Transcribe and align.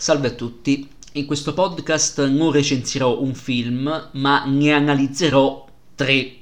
Salve 0.00 0.28
a 0.28 0.30
tutti, 0.30 0.88
in 1.12 1.26
questo 1.26 1.52
podcast 1.52 2.26
non 2.26 2.52
recensirò 2.52 3.20
un 3.20 3.34
film, 3.34 4.08
ma 4.12 4.46
ne 4.46 4.72
analizzerò 4.72 5.66
tre, 5.94 6.36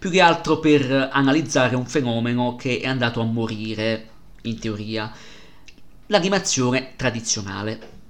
più 0.00 0.10
che 0.10 0.20
altro 0.20 0.58
per 0.58 1.10
analizzare 1.12 1.76
un 1.76 1.86
fenomeno 1.86 2.56
che 2.56 2.80
è 2.80 2.88
andato 2.88 3.20
a 3.20 3.24
morire, 3.24 4.08
in 4.42 4.58
teoria, 4.58 5.12
l'animazione 6.08 6.94
tradizionale. 6.96 8.01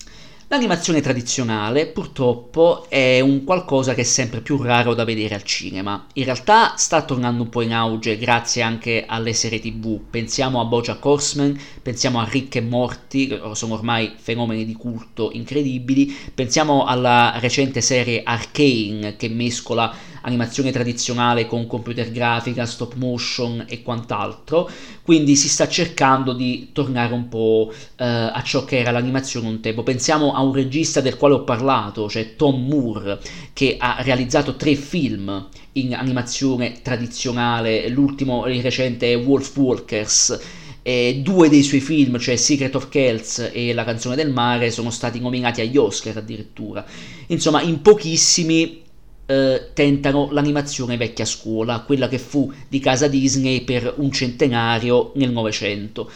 L'animazione 0.52 1.00
tradizionale 1.00 1.86
purtroppo 1.86 2.84
è 2.90 3.20
un 3.20 3.42
qualcosa 3.42 3.94
che 3.94 4.02
è 4.02 4.04
sempre 4.04 4.42
più 4.42 4.62
raro 4.62 4.92
da 4.92 5.02
vedere 5.02 5.34
al 5.34 5.44
cinema. 5.44 6.08
In 6.12 6.24
realtà 6.24 6.74
sta 6.76 7.00
tornando 7.04 7.44
un 7.44 7.48
po' 7.48 7.62
in 7.62 7.72
auge 7.72 8.18
grazie 8.18 8.60
anche 8.60 9.06
alle 9.08 9.32
serie 9.32 9.60
tv. 9.60 9.98
Pensiamo 10.10 10.60
a 10.60 10.66
Bojack 10.66 11.02
Horseman, 11.02 11.58
pensiamo 11.80 12.20
a 12.20 12.28
Rick 12.30 12.56
e 12.56 12.60
Morty, 12.60 13.28
che 13.28 13.40
sono 13.54 13.72
ormai 13.72 14.12
fenomeni 14.18 14.66
di 14.66 14.74
culto 14.74 15.30
incredibili. 15.32 16.14
Pensiamo 16.34 16.84
alla 16.84 17.38
recente 17.38 17.80
serie 17.80 18.20
Arcane 18.22 19.16
che 19.16 19.30
mescola 19.30 20.10
animazione 20.22 20.70
tradizionale 20.70 21.46
con 21.46 21.66
computer 21.66 22.10
grafica, 22.10 22.66
stop 22.66 22.94
motion 22.94 23.64
e 23.68 23.82
quant'altro, 23.82 24.70
quindi 25.02 25.36
si 25.36 25.48
sta 25.48 25.68
cercando 25.68 26.32
di 26.32 26.70
tornare 26.72 27.12
un 27.12 27.28
po' 27.28 27.72
eh, 27.96 28.04
a 28.04 28.42
ciò 28.42 28.64
che 28.64 28.78
era 28.78 28.90
l'animazione 28.90 29.48
un 29.48 29.60
tempo. 29.60 29.82
Pensiamo 29.82 30.34
a 30.34 30.41
un 30.42 30.52
regista 30.52 31.00
del 31.00 31.16
quale 31.16 31.34
ho 31.34 31.44
parlato, 31.44 32.08
cioè 32.08 32.36
Tom 32.36 32.66
Moore, 32.66 33.18
che 33.52 33.76
ha 33.78 33.96
realizzato 34.00 34.56
tre 34.56 34.74
film 34.74 35.48
in 35.72 35.94
animazione 35.94 36.80
tradizionale, 36.82 37.88
l'ultimo 37.88 38.46
il 38.46 38.62
recente 38.62 39.12
è 39.12 39.16
Wolf 39.16 39.56
Walkers. 39.56 40.40
E 40.84 41.20
due 41.22 41.48
dei 41.48 41.62
suoi 41.62 41.80
film, 41.80 42.18
cioè 42.18 42.34
Secret 42.34 42.74
of 42.74 42.88
Kells 42.88 43.50
e 43.52 43.72
La 43.72 43.84
canzone 43.84 44.16
del 44.16 44.32
mare, 44.32 44.72
sono 44.72 44.90
stati 44.90 45.20
nominati 45.20 45.60
agli 45.60 45.76
Oscar 45.76 46.16
addirittura. 46.16 46.84
Insomma, 47.28 47.62
in 47.62 47.80
pochissimi 47.82 48.82
eh, 49.26 49.70
tentano 49.72 50.30
l'animazione 50.32 50.96
vecchia 50.96 51.24
scuola, 51.24 51.80
quella 51.80 52.08
che 52.08 52.18
fu 52.18 52.52
di 52.68 52.80
casa 52.80 53.06
Disney 53.06 53.62
per 53.62 53.94
un 53.98 54.10
centenario 54.10 55.12
nel 55.14 55.30
Novecento. 55.30 56.10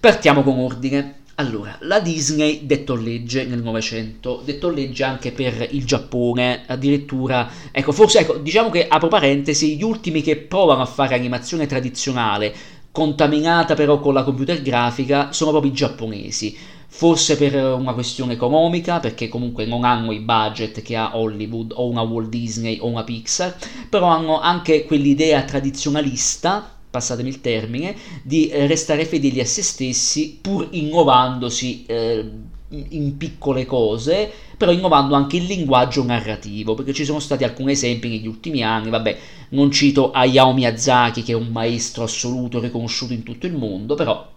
Partiamo 0.00 0.42
con 0.42 0.58
ordine. 0.58 1.23
Allora, 1.36 1.76
la 1.80 1.98
Disney 1.98 2.64
dettò 2.64 2.94
legge 2.94 3.44
nel 3.44 3.60
Novecento, 3.60 4.40
dettò 4.44 4.68
legge 4.68 5.02
anche 5.02 5.32
per 5.32 5.66
il 5.72 5.84
Giappone, 5.84 6.62
addirittura, 6.68 7.50
ecco, 7.72 7.90
forse, 7.90 8.20
ecco, 8.20 8.36
diciamo 8.36 8.70
che, 8.70 8.86
apro 8.86 9.08
parentesi, 9.08 9.74
gli 9.74 9.82
ultimi 9.82 10.22
che 10.22 10.36
provano 10.36 10.82
a 10.82 10.86
fare 10.86 11.16
animazione 11.16 11.66
tradizionale, 11.66 12.54
contaminata 12.92 13.74
però 13.74 13.98
con 13.98 14.14
la 14.14 14.22
computer 14.22 14.62
grafica, 14.62 15.32
sono 15.32 15.50
proprio 15.50 15.72
i 15.72 15.74
giapponesi. 15.74 16.56
Forse 16.86 17.36
per 17.36 17.56
una 17.56 17.94
questione 17.94 18.34
economica, 18.34 19.00
perché 19.00 19.28
comunque 19.28 19.66
non 19.66 19.82
hanno 19.82 20.12
i 20.12 20.20
budget 20.20 20.82
che 20.82 20.94
ha 20.94 21.16
Hollywood 21.16 21.72
o 21.74 21.88
una 21.88 22.02
Walt 22.02 22.28
Disney 22.28 22.78
o 22.78 22.86
una 22.86 23.02
Pixar, 23.02 23.56
però 23.88 24.06
hanno 24.06 24.38
anche 24.38 24.84
quell'idea 24.84 25.42
tradizionalista 25.42 26.73
passatemi 26.94 27.28
il 27.28 27.40
termine, 27.40 27.96
di 28.22 28.48
restare 28.52 29.04
fedeli 29.04 29.40
a 29.40 29.44
se 29.44 29.64
stessi 29.64 30.38
pur 30.40 30.68
innovandosi 30.70 31.84
eh, 31.86 32.30
in 32.68 33.16
piccole 33.16 33.66
cose, 33.66 34.30
però 34.56 34.70
innovando 34.70 35.16
anche 35.16 35.38
il 35.38 35.44
linguaggio 35.44 36.04
narrativo, 36.04 36.74
perché 36.74 36.92
ci 36.92 37.04
sono 37.04 37.18
stati 37.18 37.42
alcuni 37.42 37.72
esempi 37.72 38.08
negli 38.08 38.28
ultimi 38.28 38.62
anni, 38.62 38.90
vabbè, 38.90 39.18
non 39.50 39.72
cito 39.72 40.12
Hayao 40.12 40.52
Miyazaki 40.52 41.24
che 41.24 41.32
è 41.32 41.36
un 41.36 41.48
maestro 41.48 42.04
assoluto 42.04 42.60
riconosciuto 42.60 43.12
in 43.12 43.24
tutto 43.24 43.46
il 43.46 43.56
mondo, 43.56 43.96
però 43.96 44.30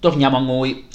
torniamo 0.00 0.38
a 0.38 0.40
noi. 0.40 0.86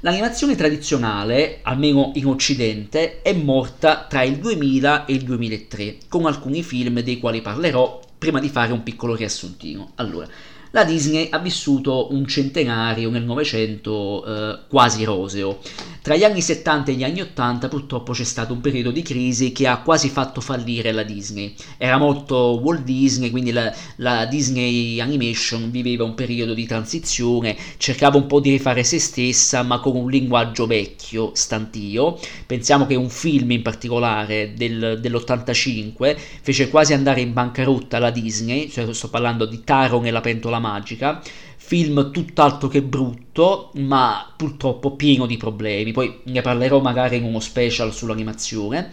L'animazione 0.00 0.54
tradizionale, 0.54 1.58
almeno 1.62 2.12
in 2.14 2.26
Occidente, 2.26 3.20
è 3.20 3.34
morta 3.34 4.06
tra 4.08 4.22
il 4.22 4.38
2000 4.38 5.04
e 5.04 5.12
il 5.12 5.22
2003, 5.22 5.96
con 6.08 6.24
alcuni 6.24 6.62
film 6.62 7.00
dei 7.00 7.18
quali 7.18 7.42
parlerò 7.42 8.04
prima 8.18 8.40
di 8.40 8.48
fare 8.48 8.72
un 8.72 8.82
piccolo 8.82 9.14
riassuntino. 9.14 9.92
Allora, 9.96 10.28
la 10.70 10.84
Disney 10.84 11.28
ha 11.30 11.38
vissuto 11.38 12.12
un 12.12 12.26
centenario 12.26 13.08
nel 13.10 13.22
Novecento 13.22 14.24
eh, 14.26 14.58
quasi 14.68 15.04
roseo. 15.04 15.60
Tra 16.06 16.14
gli 16.14 16.22
anni 16.22 16.40
70 16.40 16.92
e 16.92 16.94
gli 16.94 17.02
anni 17.02 17.20
80 17.20 17.66
purtroppo 17.66 18.12
c'è 18.12 18.22
stato 18.22 18.52
un 18.52 18.60
periodo 18.60 18.92
di 18.92 19.02
crisi 19.02 19.50
che 19.50 19.66
ha 19.66 19.80
quasi 19.80 20.08
fatto 20.08 20.40
fallire 20.40 20.92
la 20.92 21.02
Disney. 21.02 21.52
Era 21.78 21.98
molto 21.98 22.60
Walt 22.62 22.84
Disney, 22.84 23.30
quindi 23.30 23.50
la, 23.50 23.74
la 23.96 24.24
Disney 24.26 25.00
Animation 25.00 25.68
viveva 25.68 26.04
un 26.04 26.14
periodo 26.14 26.54
di 26.54 26.64
transizione, 26.64 27.56
cercava 27.76 28.18
un 28.18 28.28
po' 28.28 28.38
di 28.38 28.50
rifare 28.50 28.84
se 28.84 29.00
stessa 29.00 29.64
ma 29.64 29.80
con 29.80 29.96
un 29.96 30.08
linguaggio 30.08 30.68
vecchio, 30.68 31.32
stantio. 31.34 32.16
Pensiamo 32.46 32.86
che 32.86 32.94
un 32.94 33.10
film 33.10 33.50
in 33.50 33.62
particolare 33.62 34.52
del, 34.54 35.00
dell'85 35.00 36.16
fece 36.40 36.70
quasi 36.70 36.92
andare 36.92 37.20
in 37.20 37.32
bancarotta 37.32 37.98
la 37.98 38.10
Disney, 38.10 38.70
cioè 38.70 38.94
sto 38.94 39.10
parlando 39.10 39.44
di 39.44 39.64
Taron 39.64 40.06
e 40.06 40.12
la 40.12 40.20
pentola 40.20 40.60
magica 40.60 41.20
film 41.66 42.12
tutt'altro 42.12 42.68
che 42.68 42.80
brutto, 42.80 43.72
ma 43.74 44.32
purtroppo 44.36 44.94
pieno 44.94 45.26
di 45.26 45.36
problemi. 45.36 45.90
Poi 45.90 46.20
ne 46.26 46.40
parlerò 46.40 46.80
magari 46.80 47.16
in 47.16 47.24
uno 47.24 47.40
special 47.40 47.92
sull'animazione. 47.92 48.90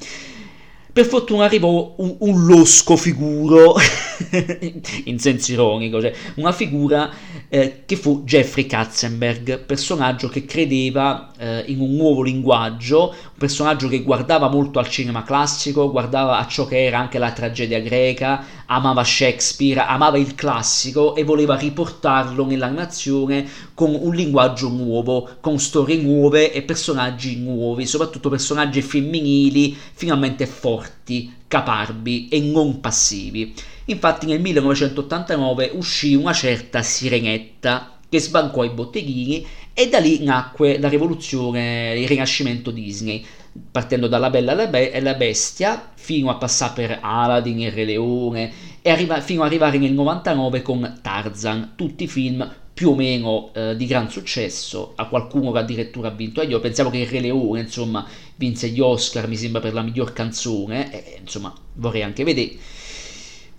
Per 0.91 1.05
fortuna 1.05 1.45
arrivò 1.45 1.93
un, 1.97 2.15
un 2.17 2.45
losco 2.47 2.95
figuro, 2.95 3.75
in 5.05 5.19
senso 5.19 5.51
ironico, 5.51 6.01
cioè 6.01 6.13
una 6.35 6.51
figura 6.51 7.09
eh, 7.49 7.83
che 7.85 7.95
fu 7.95 8.23
Jeffrey 8.23 8.65
Katzenberg, 8.65 9.59
personaggio 9.59 10.27
che 10.27 10.45
credeva 10.45 11.31
eh, 11.37 11.63
in 11.67 11.79
un 11.79 11.95
nuovo 11.95 12.21
linguaggio, 12.21 13.09
un 13.09 13.37
personaggio 13.37 13.87
che 13.87 14.01
guardava 14.01 14.49
molto 14.49 14.79
al 14.79 14.89
cinema 14.89 15.23
classico, 15.23 15.91
guardava 15.91 16.39
a 16.39 16.47
ciò 16.47 16.65
che 16.65 16.83
era 16.83 16.99
anche 16.99 17.19
la 17.19 17.31
tragedia 17.31 17.79
greca, 17.79 18.43
amava 18.65 19.03
Shakespeare, 19.03 19.81
amava 19.81 20.17
il 20.17 20.35
classico 20.35 21.15
e 21.15 21.23
voleva 21.23 21.55
riportarlo 21.55 22.45
nell'animazione 22.45 23.47
con 23.73 23.97
un 23.99 24.13
linguaggio 24.13 24.69
nuovo, 24.69 25.29
con 25.41 25.59
storie 25.59 25.97
nuove 25.97 26.51
e 26.51 26.61
personaggi 26.63 27.37
nuovi, 27.37 27.85
soprattutto 27.85 28.29
personaggi 28.29 28.81
femminili 28.81 29.75
finalmente 29.93 30.45
forti, 30.45 31.31
caparbi 31.47 32.29
e 32.29 32.39
non 32.39 32.79
passivi. 32.79 33.53
Infatti 33.85 34.25
nel 34.27 34.39
1989 34.39 35.71
uscì 35.73 36.15
una 36.15 36.31
certa 36.31 36.81
Sirenetta 36.81 37.97
che 38.07 38.19
sbancò 38.19 38.63
i 38.63 38.69
botteghini 38.69 39.45
e 39.73 39.89
da 39.89 39.99
lì 39.99 40.23
nacque 40.23 40.79
la 40.79 40.87
rivoluzione, 40.87 41.93
il 41.97 42.07
rinascimento 42.07 42.71
Disney, 42.71 43.25
partendo 43.71 44.07
dalla 44.07 44.29
Bella 44.29 44.69
e 44.69 45.01
la 45.01 45.15
Bestia 45.15 45.91
fino 45.95 46.29
a 46.29 46.35
passare 46.35 46.73
per 46.73 46.99
Aladdin, 47.01 47.59
il 47.59 47.71
Re 47.71 47.83
Leone 47.83 48.51
e 48.81 48.89
arriva, 48.89 49.19
fino 49.19 49.41
ad 49.41 49.47
arrivare 49.47 49.77
nel 49.77 49.93
99 49.93 50.61
con 50.61 50.99
Tarzan, 51.01 51.73
tutti 51.75 52.07
film 52.07 52.61
più 52.73 52.91
o 52.91 52.95
meno 52.95 53.51
eh, 53.53 53.75
di 53.75 53.85
gran 53.85 54.09
successo, 54.09 54.93
a 54.95 55.07
qualcuno 55.07 55.51
che 55.51 55.59
addirittura 55.59 56.07
ha 56.07 56.11
vinto 56.11 56.39
agli 56.39 56.53
Oscar, 56.53 56.61
pensiamo 56.61 56.89
che 56.89 56.97
il 56.99 57.07
Re 57.07 57.19
Leone 57.19 57.61
insomma 57.61 58.05
vinse 58.35 58.69
gli 58.69 58.79
Oscar 58.79 59.27
mi 59.27 59.35
sembra 59.35 59.61
per 59.61 59.73
la 59.73 59.81
miglior 59.81 60.13
canzone, 60.13 60.91
e 60.91 61.19
insomma 61.19 61.53
vorrei 61.73 62.01
anche 62.01 62.23
vedere. 62.23 62.57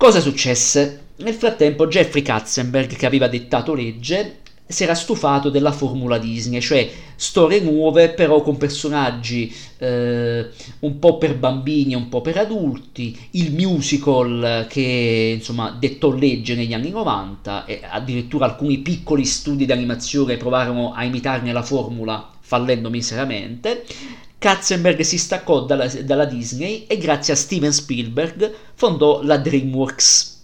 Cosa 0.05 0.21
successe? 0.21 1.13
Nel 1.21 1.33
frattempo 1.33 1.87
Jeffrey 1.87 2.21
Katzenberg, 2.21 2.95
che 2.95 3.07
aveva 3.07 3.27
dettato 3.27 3.73
legge, 3.73 4.41
si 4.67 4.83
era 4.83 4.95
stufato 4.95 5.49
della 5.49 5.73
formula 5.73 6.19
Disney, 6.19 6.61
cioè 6.61 6.87
storie 7.17 7.61
nuove 7.61 8.11
però 8.11 8.43
con 8.43 8.59
personaggi 8.59 9.51
eh, 9.79 10.47
un 10.81 10.99
po' 10.99 11.17
per 11.17 11.39
bambini 11.39 11.95
e 11.95 11.97
un 11.97 12.11
po' 12.11 12.21
per 12.21 12.37
adulti, 12.37 13.19
il 13.31 13.55
musical 13.55 14.67
che 14.69 15.37
insomma 15.39 15.71
dettò 15.71 16.13
legge 16.13 16.55
negli 16.55 16.75
anni 16.75 16.91
90 16.91 17.65
e 17.65 17.81
addirittura 17.89 18.45
alcuni 18.45 18.81
piccoli 18.81 19.25
studi 19.25 19.65
di 19.65 19.73
animazione 19.73 20.37
provarono 20.37 20.93
a 20.93 21.03
imitarne 21.05 21.51
la 21.51 21.63
formula 21.63 22.31
fallendo 22.41 22.91
miseramente. 22.91 23.87
Katzenberg 24.44 25.00
si 25.00 25.17
staccò 25.17 25.64
dalla, 25.64 25.87
dalla 25.87 26.26
Disney 26.26 26.85
e 26.87 26.99
grazie 26.99 27.32
a 27.32 27.37
Steven 27.37 27.73
Spielberg 27.73 28.55
fondò 28.75 29.23
la 29.23 29.38
DreamWorks 29.38 30.43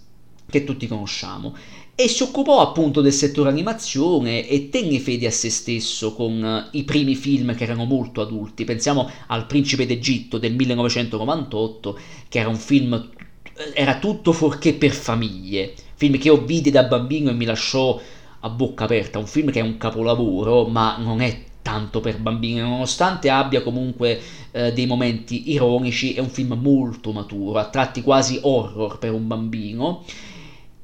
che 0.49 0.63
tutti 0.63 0.87
conosciamo 0.87 1.55
e 1.93 2.07
si 2.07 2.23
occupò 2.23 2.61
appunto 2.61 3.01
del 3.01 3.13
settore 3.13 3.49
animazione 3.49 4.47
e 4.47 4.69
tenne 4.69 4.99
fede 4.99 5.27
a 5.27 5.31
se 5.31 5.51
stesso 5.51 6.15
con 6.15 6.43
eh, 6.43 6.79
i 6.79 6.83
primi 6.83 7.13
film 7.13 7.53
che 7.53 7.63
erano 7.63 7.85
molto 7.85 8.21
adulti. 8.21 8.63
Pensiamo 8.63 9.07
al 9.27 9.45
Principe 9.45 9.85
d'Egitto 9.85 10.39
del 10.39 10.55
1998, 10.55 11.99
che 12.27 12.39
era 12.39 12.49
un 12.49 12.57
film 12.57 13.11
eh, 13.53 13.71
era 13.75 13.99
tutto 13.99 14.31
fuorché 14.31 14.73
per 14.73 14.93
famiglie, 14.93 15.75
film 15.93 16.17
che 16.17 16.29
io 16.29 16.43
vidi 16.43 16.71
da 16.71 16.85
bambino 16.85 17.29
e 17.29 17.33
mi 17.33 17.45
lasciò 17.45 18.01
a 18.39 18.49
bocca 18.49 18.85
aperta, 18.85 19.19
un 19.19 19.27
film 19.27 19.51
che 19.51 19.59
è 19.59 19.63
un 19.63 19.77
capolavoro, 19.77 20.65
ma 20.65 20.97
non 20.97 21.21
è 21.21 21.49
tanto 21.61 21.99
per 21.99 22.19
bambini, 22.19 22.59
nonostante 22.59 23.29
abbia 23.29 23.61
comunque 23.61 24.19
eh, 24.51 24.73
dei 24.73 24.85
momenti 24.85 25.51
ironici, 25.51 26.13
è 26.13 26.19
un 26.19 26.29
film 26.29 26.59
molto 26.61 27.11
maturo, 27.11 27.59
a 27.59 27.69
tratti 27.69 28.01
quasi 28.01 28.39
horror 28.41 28.97
per 28.97 29.13
un 29.13 29.27
bambino 29.27 30.03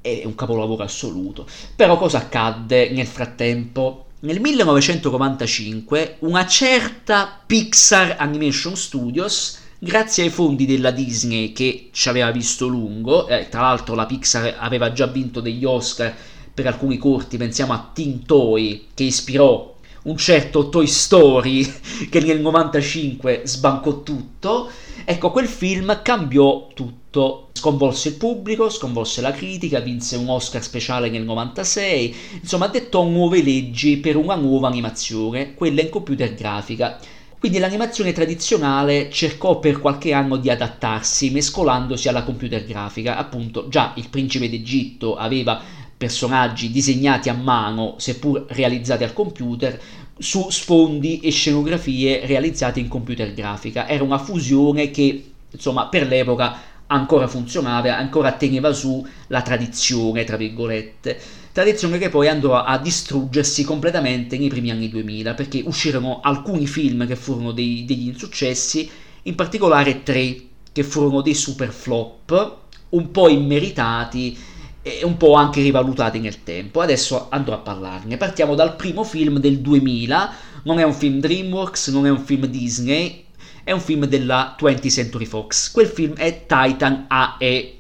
è 0.02 0.22
un 0.24 0.36
capolavoro 0.36 0.84
assoluto. 0.84 1.46
Però 1.76 1.98
cosa 1.98 2.20
accadde 2.20 2.90
nel 2.92 3.08
frattempo? 3.08 4.04
nel 4.20 4.40
1995 4.40 6.18
una 6.20 6.48
certa 6.48 7.40
Pixar 7.46 8.16
Animation 8.18 8.76
Studios 8.76 9.60
grazie 9.78 10.24
ai 10.24 10.30
fondi 10.30 10.66
della 10.66 10.90
Disney 10.90 11.52
che 11.52 11.90
ci 11.92 12.10
aveva 12.10 12.32
visto 12.32 12.66
lungo, 12.68 13.28
eh, 13.28 13.48
tra 13.48 13.62
l'altro 13.62 13.94
la 13.94 14.08
Pixar 14.08 14.56
aveva 14.58 14.92
già 14.92 15.06
vinto 15.06 15.40
degli 15.40 15.64
Oscar 15.64 16.16
per 16.52 16.66
alcuni 16.66 16.98
corti, 16.98 17.38
pensiamo 17.38 17.74
a 17.74 17.92
Teen 17.94 18.26
Toy 18.26 18.88
che 18.96 19.04
ispirò 19.04 19.76
un 20.08 20.18
certo 20.18 20.70
Toy 20.70 20.88
Story 20.88 21.66
che 22.10 22.20
nel 22.22 22.40
95 22.40 23.42
sbancò 23.44 24.04
tutto, 24.04 24.70
ecco 25.04 25.32
quel 25.32 25.48
film 25.48 26.02
cambiò 26.02 26.70
tutto, 26.74 27.50
sconvolse 27.54 28.10
il 28.10 28.16
pubblico, 28.16 28.70
sconvolse 28.70 29.22
la 29.22 29.32
critica, 29.32 29.80
vinse 29.80 30.16
un 30.16 30.30
Oscar 30.30 30.64
speciale 30.64 31.10
nel 31.10 31.24
96, 31.24 32.16
insomma 32.42 32.68
dettò 32.68 33.04
nuove 33.04 33.44
leggi 33.44 33.98
per 33.98 34.16
una 34.16 34.36
nuova 34.36 34.68
animazione, 34.68 35.54
quella 35.54 35.82
in 35.82 35.90
computer 35.90 36.34
grafica. 36.34 37.00
Quindi 37.40 37.60
l'animazione 37.60 38.14
tradizionale 38.14 39.12
cercò 39.12 39.60
per 39.60 39.80
qualche 39.80 40.12
anno 40.12 40.38
di 40.38 40.50
adattarsi 40.50 41.30
mescolandosi 41.30 42.08
alla 42.08 42.24
computer 42.24 42.66
grafica, 42.66 43.16
appunto 43.16 43.68
già 43.68 43.94
il 43.98 44.10
principe 44.10 44.50
d'Egitto 44.50 45.16
aveva 45.16 45.62
personaggi 45.98 46.70
disegnati 46.70 47.28
a 47.30 47.34
mano, 47.34 47.96
seppur 47.98 48.46
realizzati 48.50 49.04
al 49.04 49.14
computer, 49.14 49.80
su 50.18 50.50
sfondi 50.50 51.20
e 51.20 51.32
scenografie 51.32 52.26
realizzate 52.26 52.80
in 52.80 52.88
computer 52.88 53.34
grafica. 53.34 53.88
Era 53.88 54.04
una 54.04 54.20
fusione 54.20 54.92
che, 54.92 55.32
insomma, 55.52 55.88
per 55.88 56.08
l'epoca 56.08 56.76
ancora 56.88 57.28
funzionava, 57.28 57.98
ancora 57.98 58.32
teneva 58.34 58.72
su 58.74 59.06
la 59.28 59.42
tradizione, 59.42 60.24
tra 60.24 60.38
virgolette. 60.38 61.20
Tradizione 61.52 61.98
che 61.98 62.10
poi 62.10 62.28
andò 62.28 62.62
a 62.62 62.78
distruggersi 62.78 63.64
completamente 63.64 64.38
nei 64.38 64.50
primi 64.50 64.70
anni 64.70 64.90
2000, 64.90 65.34
perché 65.34 65.64
uscirono 65.66 66.20
alcuni 66.22 66.68
film 66.68 67.08
che 67.08 67.16
furono 67.16 67.52
dei, 67.52 67.84
degli 67.86 68.08
insuccessi, 68.08 68.90
in 69.24 69.36
particolare 69.36 70.04
tre 70.04 70.42
che 70.72 70.84
furono 70.84 71.22
dei 71.22 71.34
super 71.34 71.72
flop, 71.72 72.56
un 72.90 73.12
po' 73.12 73.28
immeritati 73.28 74.38
e 74.88 75.04
un 75.04 75.18
po' 75.18 75.34
anche 75.34 75.62
rivalutati 75.62 76.20
nel 76.20 76.44
tempo. 76.44 76.80
Adesso 76.80 77.28
andrò 77.30 77.56
a 77.56 77.60
parlarne. 77.60 78.18
Partiamo 78.18 78.56
dal 78.56 78.76
primo 78.76 79.04
film 79.04 79.40
del 79.40 79.60
2000, 79.60 80.34
non 80.64 80.80
è 80.80 80.84
un 80.84 80.94
film 80.94 81.20
DreamWorks, 81.20 81.90
non 81.90 82.06
è 82.06 82.10
un 82.10 82.20
film 82.20 82.46
Disney, 82.46 83.26
è 83.64 83.72
un 83.72 83.82
film 83.82 84.06
della 84.06 84.56
20th 84.60 84.90
Century 84.90 85.26
Fox. 85.26 85.72
Quel 85.72 85.88
film 85.88 86.14
è 86.16 86.46
Titan 86.46 87.06
AE, 87.08 87.78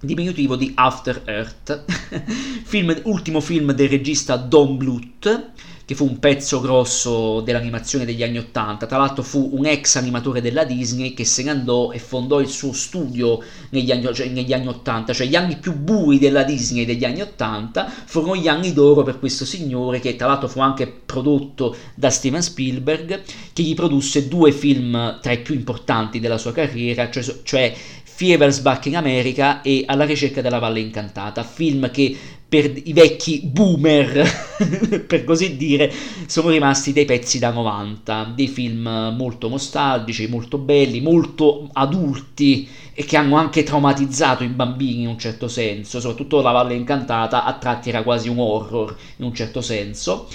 diminutivo 0.00 0.56
di 0.56 0.72
After 0.74 1.22
Earth, 1.24 1.84
film, 2.64 3.00
ultimo 3.04 3.40
film 3.40 3.72
del 3.72 3.88
regista 3.88 4.36
Don 4.36 4.76
Bluth 4.76 5.52
che 5.90 5.96
fu 5.96 6.04
un 6.04 6.20
pezzo 6.20 6.60
grosso 6.60 7.40
dell'animazione 7.40 8.04
degli 8.04 8.22
anni 8.22 8.38
Ottanta. 8.38 8.86
Tra 8.86 8.96
l'altro 8.96 9.24
fu 9.24 9.50
un 9.54 9.66
ex 9.66 9.96
animatore 9.96 10.40
della 10.40 10.62
Disney 10.62 11.14
che 11.14 11.24
se 11.24 11.42
ne 11.42 11.50
andò 11.50 11.90
e 11.90 11.98
fondò 11.98 12.38
il 12.38 12.46
suo 12.46 12.72
studio 12.72 13.42
negli 13.70 13.90
anni, 13.90 14.14
cioè, 14.14 14.68
80, 14.68 15.12
cioè 15.12 15.26
gli 15.26 15.34
anni 15.34 15.56
più 15.56 15.74
bui 15.74 16.20
della 16.20 16.44
Disney 16.44 16.84
degli 16.84 17.04
anni 17.04 17.22
Ottanta 17.22 17.92
furono 18.04 18.36
gli 18.36 18.46
anni 18.46 18.72
d'oro 18.72 19.02
per 19.02 19.18
questo 19.18 19.44
signore 19.44 19.98
che 19.98 20.14
tra 20.14 20.28
l'altro 20.28 20.46
fu 20.46 20.60
anche 20.60 20.86
prodotto 20.86 21.74
da 21.96 22.08
Steven 22.08 22.40
Spielberg 22.40 23.22
che 23.52 23.62
gli 23.64 23.74
produsse 23.74 24.28
due 24.28 24.52
film 24.52 25.18
tra 25.20 25.32
i 25.32 25.40
più 25.40 25.56
importanti 25.56 26.20
della 26.20 26.38
sua 26.38 26.52
carriera, 26.52 27.10
cioè, 27.10 27.24
cioè 27.42 27.74
Fieversbach 28.20 28.84
in 28.84 28.96
America 28.96 29.62
e 29.62 29.84
Alla 29.86 30.04
ricerca 30.04 30.42
della 30.42 30.58
Valle 30.58 30.80
Incantata, 30.80 31.42
film 31.42 31.90
che 31.90 32.14
per 32.46 32.70
i 32.84 32.92
vecchi 32.92 33.40
boomer, 33.42 34.28
per 35.08 35.24
così 35.24 35.56
dire, 35.56 35.90
sono 36.26 36.50
rimasti 36.50 36.92
dei 36.92 37.06
pezzi 37.06 37.38
da 37.38 37.50
90, 37.50 38.34
dei 38.34 38.48
film 38.48 39.14
molto 39.16 39.48
nostalgici, 39.48 40.26
molto 40.26 40.58
belli, 40.58 41.00
molto 41.00 41.70
adulti 41.72 42.68
e 42.92 43.04
che 43.04 43.16
hanno 43.16 43.36
anche 43.36 43.62
traumatizzato 43.62 44.44
i 44.44 44.48
bambini 44.48 45.04
in 45.04 45.08
un 45.08 45.18
certo 45.18 45.48
senso, 45.48 45.98
soprattutto 45.98 46.42
La 46.42 46.50
Valle 46.50 46.74
Incantata 46.74 47.44
a 47.44 47.54
tratti 47.54 47.88
era 47.88 48.02
quasi 48.02 48.28
un 48.28 48.38
horror 48.38 48.94
in 49.16 49.24
un 49.24 49.34
certo 49.34 49.62
senso. 49.62 50.28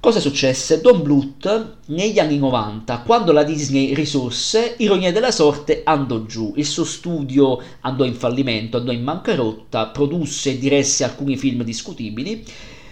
Cosa 0.00 0.20
successe? 0.20 0.80
Don 0.80 1.02
Bluth 1.02 1.78
negli 1.86 2.20
anni 2.20 2.38
90, 2.38 3.00
quando 3.00 3.32
la 3.32 3.42
Disney 3.42 3.94
risorse, 3.94 4.76
ironia 4.78 5.10
della 5.10 5.32
sorte, 5.32 5.82
andò 5.84 6.24
giù. 6.24 6.52
Il 6.54 6.66
suo 6.66 6.84
studio 6.84 7.60
andò 7.80 8.04
in 8.04 8.14
fallimento, 8.14 8.76
andò 8.76 8.92
in 8.92 9.02
bancarotta, 9.02 9.88
produsse 9.88 10.50
e 10.50 10.58
diresse 10.58 11.02
alcuni 11.02 11.36
film 11.36 11.64
discutibili. 11.64 12.44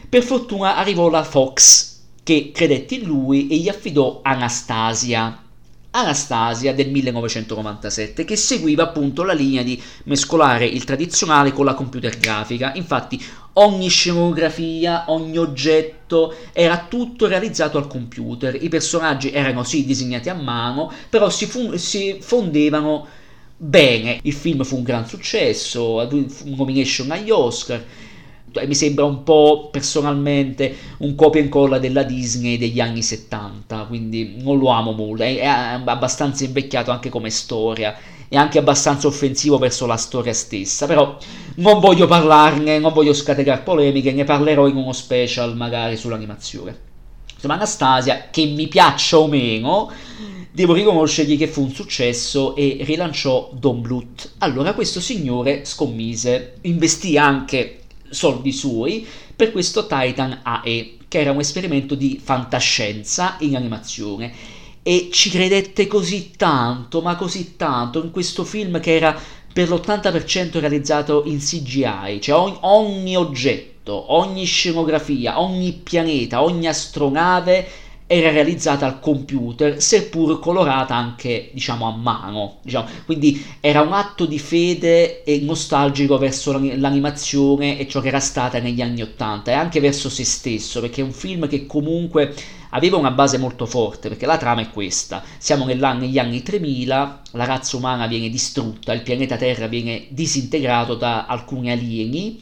Per 0.09 0.25
fortuna 0.25 0.77
arrivò 0.77 1.09
la 1.09 1.23
Fox, 1.23 2.01
che 2.25 2.51
credette 2.53 2.97
in 2.97 3.05
lui 3.05 3.47
e 3.47 3.57
gli 3.59 3.69
affidò 3.69 4.19
Anastasia, 4.25 5.45
Anastasia 5.93 6.75
del 6.75 6.91
1997 6.91 8.25
che 8.25 8.37
seguiva 8.37 8.83
appunto 8.83 9.23
la 9.23 9.33
linea 9.33 9.63
di 9.63 9.81
mescolare 10.05 10.67
il 10.67 10.85
tradizionale 10.85 11.53
con 11.53 11.65
la 11.65 11.75
computer 11.75 12.19
grafica. 12.19 12.75
Infatti 12.75 13.25
ogni 13.55 13.89
scenografia, 13.89 15.05
ogni 15.07 15.39
oggetto 15.39 15.96
era 16.53 16.87
tutto 16.89 17.27
realizzato 17.27 17.79
al 17.79 17.87
computer. 17.87 18.57
I 18.63 18.69
personaggi 18.69 19.31
erano 19.31 19.65
sì 19.65 19.85
disegnati 19.85 20.29
a 20.29 20.35
mano, 20.35 20.91
però 21.11 21.31
si, 21.31 21.47
fu- 21.47 21.75
si 21.77 22.19
fondevano 22.21 23.07
bene. 23.57 24.19
Il 24.23 24.33
film 24.33 24.63
fu 24.65 24.77
un 24.77 24.83
gran 24.83 25.07
successo, 25.07 26.07
nomination 26.45 27.11
agli 27.11 27.31
Oscar 27.31 27.85
mi 28.67 28.75
sembra 28.75 29.05
un 29.05 29.23
po' 29.23 29.69
personalmente 29.71 30.75
un 30.99 31.15
copia 31.15 31.41
e 31.41 31.45
incolla 31.45 31.79
della 31.79 32.05
Disney 32.05 32.57
degli 32.57 32.81
anni 32.81 33.03
70, 33.03 33.85
quindi 33.85 34.37
non 34.41 34.59
lo 34.59 34.69
amo 34.69 34.93
molto, 34.93 35.25
è 35.25 35.45
abbastanza 35.45 36.45
invecchiato 36.45 36.91
anche 36.91 37.11
come 37.11 37.29
storia 37.29 37.95
e 38.29 38.37
anche 38.37 38.59
abbastanza 38.59 39.07
offensivo 39.07 39.59
verso 39.59 39.87
la 39.87 39.97
storia 39.97 40.33
stessa, 40.33 40.87
però 40.87 41.17
non 41.57 41.81
voglio 41.81 42.07
parlarne, 42.07 42.79
non 42.79 42.93
voglio 42.93 43.13
scatenare 43.13 43.63
polemiche, 43.63 44.13
ne 44.13 44.25
parlerò 44.25 44.67
in 44.67 44.77
uno 44.77 44.93
special 44.93 45.57
magari 45.57 45.97
sull'animazione. 45.97 46.85
Insomma, 47.35 47.55
Anastasia, 47.55 48.29
che 48.31 48.45
mi 48.47 48.67
piaccia 48.67 49.19
o 49.19 49.29
meno, 49.29 49.91
devo 50.51 50.73
riconoscergli 50.73 51.37
che 51.37 51.49
fu 51.49 51.63
un 51.63 51.71
successo 51.71 52.57
e 52.57 52.79
rilanciò 52.81 53.51
Don 53.53 53.83
Bluth. 53.83 54.33
Allora 54.39 54.73
questo 54.73 55.01
signore 55.01 55.67
scommise, 55.67 56.55
investì 56.63 57.19
anche 57.19 57.81
soldi 58.09 58.53
suoi 58.53 59.07
per 59.37 59.53
questo 59.53 59.87
Titan 59.87 60.41
AE, 60.43 60.97
che 61.09 61.21
era 61.21 61.31
un 61.31 61.41
esperimento 61.41 61.95
di 61.95 62.19
fantascienza 62.23 63.37
in 63.41 63.55
animazione. 63.55 64.33
E 64.89 65.09
ci 65.11 65.31
credette 65.31 65.89
così 65.89 66.31
tanto, 66.37 67.01
ma 67.01 67.17
così 67.17 67.57
tanto, 67.57 68.05
in 68.05 68.13
questo 68.13 68.45
film 68.45 68.79
che 68.79 68.95
era 68.95 69.21
per 69.53 69.69
l'80% 69.69 70.61
realizzato 70.61 71.25
in 71.27 71.41
CGI, 71.41 72.21
cioè 72.21 72.39
ogni, 72.39 72.59
ogni 72.61 73.17
oggetto, 73.17 74.13
ogni 74.15 74.45
scenografia, 74.45 75.41
ogni 75.41 75.73
pianeta, 75.73 76.41
ogni 76.41 76.69
astronave 76.69 77.67
era 78.07 78.31
realizzata 78.31 78.87
al 78.87 79.01
computer, 79.01 79.83
seppur 79.83 80.39
colorata 80.39 80.95
anche, 80.95 81.51
diciamo, 81.53 81.89
a 81.89 81.97
mano. 81.97 82.59
Diciamo. 82.63 82.89
Quindi 83.07 83.45
era 83.59 83.81
un 83.81 83.93
atto 83.93 84.25
di 84.25 84.39
fede 84.39 85.25
e 85.25 85.41
nostalgico 85.41 86.17
verso 86.17 86.53
l'animazione 86.53 87.77
e 87.77 87.89
ciò 87.89 88.01
che 88.01 88.09
era 88.09 88.21
stata 88.21 88.61
negli 88.61 88.81
anni 88.81 89.03
Ottanta 89.03 89.51
e 89.51 89.55
anche 89.55 89.81
verso 89.81 90.09
se 90.09 90.25
stesso, 90.25 90.81
perché 90.81 91.01
è 91.01 91.05
un 91.05 91.13
film 91.13 91.49
che 91.49 91.67
comunque 91.67 92.33
aveva 92.71 92.97
una 92.97 93.11
base 93.11 93.39
molto 93.39 93.67
forte, 93.67 94.09
perché 94.09 94.27
la 94.27 94.37
trama 94.37 94.63
è 94.63 94.71
questa. 94.71 95.23
Siamo 95.39 95.65
negli 95.67 96.19
anni 96.19 96.43
3000, 96.43 97.23
la 97.33 97.45
razza 97.45 97.77
umana 97.77 98.07
viene 98.07 98.29
distrutta, 98.29 98.93
il 98.93 99.03
pianeta 99.03 99.37
Terra 99.37 99.67
viene 99.67 100.07
disintegrato 100.11 100.95
da 100.95 101.27
alcuni 101.27 101.71
alieni 101.71 102.39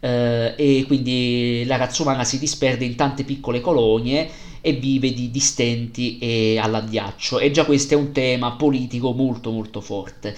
eh, 0.00 0.54
e 0.56 0.84
quindi 0.86 1.64
la 1.66 1.76
razza 1.76 2.02
umana 2.02 2.24
si 2.24 2.38
disperde 2.38 2.84
in 2.84 2.94
tante 2.94 3.24
piccole 3.24 3.60
colonie 3.60 4.46
e 4.60 4.72
vive 4.72 5.12
di 5.12 5.30
distenti 5.30 6.18
e 6.18 6.58
all'addiaccio 6.58 7.38
e 7.38 7.50
già 7.50 7.64
questo 7.64 7.94
è 7.94 7.96
un 7.96 8.12
tema 8.12 8.52
politico 8.52 9.12
molto 9.12 9.50
molto 9.50 9.80
forte. 9.80 10.34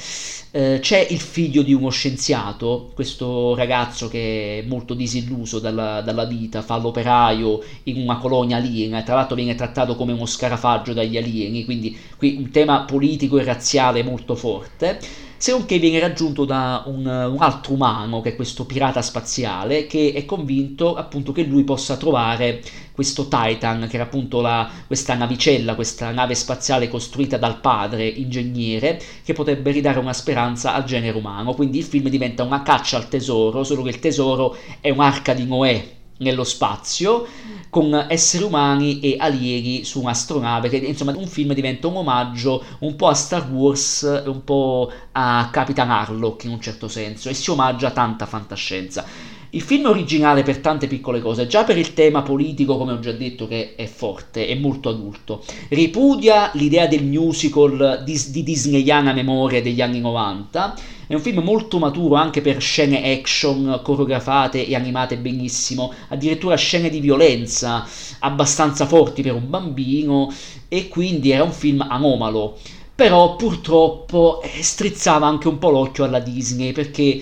Eh, 0.52 0.78
c'è 0.80 1.06
il 1.10 1.20
figlio 1.20 1.62
di 1.62 1.72
uno 1.72 1.90
scienziato, 1.90 2.90
questo 2.94 3.54
ragazzo 3.54 4.08
che 4.08 4.60
è 4.60 4.68
molto 4.68 4.94
disilluso 4.94 5.58
dalla, 5.58 6.00
dalla 6.00 6.24
vita, 6.24 6.62
fa 6.62 6.76
l'operaio 6.76 7.62
in 7.84 8.00
una 8.00 8.18
colonia 8.18 8.56
aliena, 8.56 9.02
tra 9.02 9.14
l'altro 9.14 9.36
viene 9.36 9.54
trattato 9.54 9.94
come 9.94 10.12
uno 10.12 10.26
scarafaggio 10.26 10.92
dagli 10.92 11.16
alieni, 11.16 11.64
quindi 11.64 11.96
qui 12.16 12.36
un 12.36 12.50
tema 12.50 12.82
politico 12.82 13.38
e 13.38 13.44
razziale 13.44 14.02
molto 14.02 14.34
forte 14.34 15.28
se 15.40 15.52
non 15.52 15.64
che 15.64 15.78
viene 15.78 15.98
raggiunto 16.00 16.44
da 16.44 16.82
un, 16.84 17.06
un, 17.06 17.36
altro 17.38 17.72
umano, 17.72 18.20
che 18.20 18.32
è 18.32 18.36
questo 18.36 18.66
pirata 18.66 19.00
spaziale, 19.00 19.86
che 19.86 20.12
è 20.14 20.26
convinto 20.26 20.94
appunto 20.96 21.32
che 21.32 21.44
lui 21.44 21.64
possa 21.64 21.96
trovare 21.96 22.60
questo 22.92 23.26
Titan, 23.26 23.86
che 23.88 23.94
era 23.94 24.04
appunto 24.04 24.42
la, 24.42 24.70
questa 24.86 25.14
navicella, 25.14 25.76
questa 25.76 26.10
nave 26.10 26.34
spaziale 26.34 26.88
costruita 26.88 27.38
dal 27.38 27.58
padre, 27.58 28.06
ingegnere, 28.06 29.00
che 29.24 29.32
potrebbe 29.32 29.70
ridare 29.70 29.98
una 29.98 30.12
speranza 30.12 30.74
al 30.74 30.84
genere 30.84 31.16
umano. 31.16 31.54
Quindi 31.54 31.78
il 31.78 31.84
film 31.84 32.10
diventa 32.10 32.42
una 32.42 32.60
caccia 32.60 32.98
al 32.98 33.08
tesoro, 33.08 33.64
solo 33.64 33.82
che 33.82 33.88
il 33.88 33.98
tesoro 33.98 34.54
è 34.78 34.90
un'arca 34.90 35.32
di 35.32 35.46
Noè 35.46 35.99
nello 36.20 36.44
spazio 36.44 37.26
con 37.68 38.06
esseri 38.08 38.44
umani 38.44 39.00
e 39.00 39.16
alieni 39.18 39.84
su 39.84 40.00
un'astronave, 40.00 40.68
che 40.68 40.76
insomma 40.76 41.12
un 41.16 41.26
film 41.26 41.52
diventa 41.52 41.86
un 41.86 41.96
omaggio 41.96 42.62
un 42.80 42.96
po' 42.96 43.08
a 43.08 43.14
Star 43.14 43.48
Wars, 43.50 44.22
un 44.24 44.42
po' 44.44 44.90
a 45.12 45.48
Capitan 45.50 45.90
Harlock 45.90 46.44
in 46.44 46.50
un 46.50 46.60
certo 46.60 46.88
senso, 46.88 47.28
e 47.28 47.34
si 47.34 47.50
omaggia 47.50 47.90
tanta 47.90 48.26
fantascienza. 48.26 49.04
Il 49.52 49.62
film 49.62 49.86
originale 49.86 50.44
per 50.44 50.58
tante 50.58 50.86
piccole 50.86 51.20
cose, 51.20 51.48
già 51.48 51.64
per 51.64 51.76
il 51.76 51.92
tema 51.92 52.22
politico, 52.22 52.78
come 52.78 52.92
ho 52.92 53.00
già 53.00 53.10
detto, 53.10 53.48
che 53.48 53.74
è 53.74 53.86
forte, 53.86 54.46
è 54.46 54.54
molto 54.54 54.88
adulto. 54.88 55.42
Ripudia 55.70 56.52
l'idea 56.54 56.86
del 56.86 57.04
musical 57.04 58.02
di, 58.04 58.16
di 58.28 58.44
disneyana 58.44 59.12
memoria 59.12 59.60
degli 59.60 59.80
anni 59.80 59.98
90. 59.98 60.76
È 61.08 61.14
un 61.14 61.20
film 61.20 61.40
molto 61.40 61.80
maturo 61.80 62.14
anche 62.14 62.42
per 62.42 62.60
scene 62.60 63.12
action 63.12 63.80
coreografate 63.82 64.64
e 64.64 64.76
animate 64.76 65.18
benissimo, 65.18 65.92
addirittura 66.10 66.54
scene 66.54 66.88
di 66.88 67.00
violenza 67.00 67.84
abbastanza 68.20 68.86
forti 68.86 69.22
per 69.22 69.34
un 69.34 69.50
bambino 69.50 70.32
e 70.68 70.86
quindi 70.86 71.32
era 71.32 71.42
un 71.42 71.52
film 71.52 71.84
anomalo. 71.88 72.56
Però 72.94 73.34
purtroppo 73.34 74.42
eh, 74.42 74.62
strizzava 74.62 75.26
anche 75.26 75.48
un 75.48 75.58
po' 75.58 75.70
l'occhio 75.70 76.04
alla 76.04 76.20
Disney 76.20 76.70
perché 76.70 77.20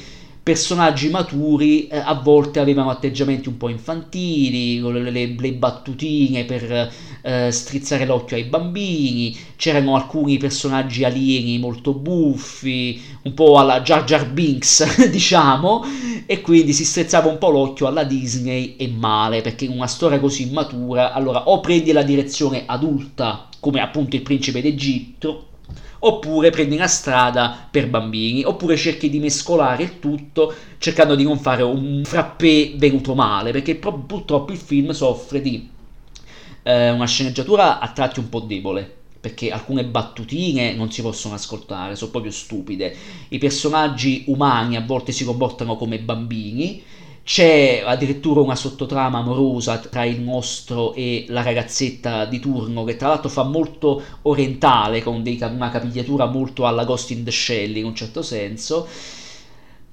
personaggi 0.48 1.10
maturi 1.10 1.88
eh, 1.88 1.98
a 1.98 2.14
volte 2.14 2.58
avevano 2.58 2.88
atteggiamenti 2.88 3.50
un 3.50 3.58
po' 3.58 3.68
infantili, 3.68 4.80
le, 4.80 5.10
le, 5.10 5.36
le 5.38 5.52
battutine 5.52 6.46
per 6.46 6.90
eh, 7.20 7.50
strizzare 7.52 8.06
l'occhio 8.06 8.34
ai 8.34 8.44
bambini, 8.44 9.36
c'erano 9.56 9.94
alcuni 9.94 10.38
personaggi 10.38 11.04
alieni 11.04 11.58
molto 11.58 11.92
buffi, 11.92 12.98
un 13.24 13.34
po' 13.34 13.58
alla 13.58 13.82
Jar 13.82 14.04
Jar 14.04 14.26
Binks, 14.26 15.04
diciamo, 15.12 15.84
e 16.24 16.40
quindi 16.40 16.72
si 16.72 16.86
strizzava 16.86 17.28
un 17.28 17.36
po' 17.36 17.50
l'occhio 17.50 17.86
alla 17.86 18.04
Disney 18.04 18.76
e 18.78 18.88
male, 18.88 19.42
perché 19.42 19.66
in 19.66 19.72
una 19.72 19.86
storia 19.86 20.18
così 20.18 20.48
immatura, 20.48 21.12
allora 21.12 21.50
o 21.50 21.60
prendi 21.60 21.92
la 21.92 22.02
direzione 22.02 22.62
adulta, 22.64 23.50
come 23.60 23.82
appunto 23.82 24.16
il 24.16 24.22
principe 24.22 24.62
d'Egitto, 24.62 25.47
oppure 26.00 26.50
prendi 26.50 26.76
una 26.76 26.86
strada 26.86 27.68
per 27.70 27.88
bambini, 27.88 28.44
oppure 28.44 28.76
cerchi 28.76 29.10
di 29.10 29.18
mescolare 29.18 29.82
il 29.82 29.98
tutto 29.98 30.54
cercando 30.78 31.14
di 31.14 31.24
non 31.24 31.38
fare 31.38 31.62
un 31.62 32.02
frappè 32.04 32.74
venuto 32.76 33.14
male, 33.14 33.52
perché 33.52 33.74
purtroppo 33.74 34.52
il 34.52 34.58
film 34.58 34.90
soffre 34.90 35.40
di 35.40 35.68
eh, 36.62 36.90
una 36.90 37.06
sceneggiatura 37.06 37.78
a 37.80 37.88
tratti 37.92 38.20
un 38.20 38.28
po' 38.28 38.40
debole. 38.40 38.96
Perché 39.20 39.50
alcune 39.50 39.84
battutine 39.84 40.74
non 40.74 40.92
si 40.92 41.02
possono 41.02 41.34
ascoltare, 41.34 41.96
sono 41.96 42.12
proprio 42.12 42.30
stupide. 42.30 42.94
I 43.30 43.38
personaggi 43.38 44.22
umani 44.28 44.76
a 44.76 44.80
volte 44.80 45.10
si 45.10 45.24
comportano 45.24 45.76
come 45.76 45.98
bambini, 45.98 46.80
c'è 47.28 47.82
addirittura 47.84 48.40
una 48.40 48.56
sottotrama 48.56 49.18
amorosa 49.18 49.76
tra 49.76 50.02
il 50.04 50.22
mostro 50.22 50.94
e 50.94 51.26
la 51.28 51.42
ragazzetta 51.42 52.24
di 52.24 52.40
turno, 52.40 52.84
che 52.84 52.96
tra 52.96 53.08
l'altro 53.08 53.28
fa 53.28 53.42
molto 53.42 54.02
orientale, 54.22 55.02
con 55.02 55.22
dei, 55.22 55.38
una 55.42 55.68
capigliatura 55.68 56.24
molto 56.24 56.66
alla 56.66 56.84
Ghost 56.84 57.10
in 57.10 57.24
the 57.24 57.30
Shell 57.30 57.76
in 57.76 57.84
un 57.84 57.94
certo 57.94 58.22
senso. 58.22 58.86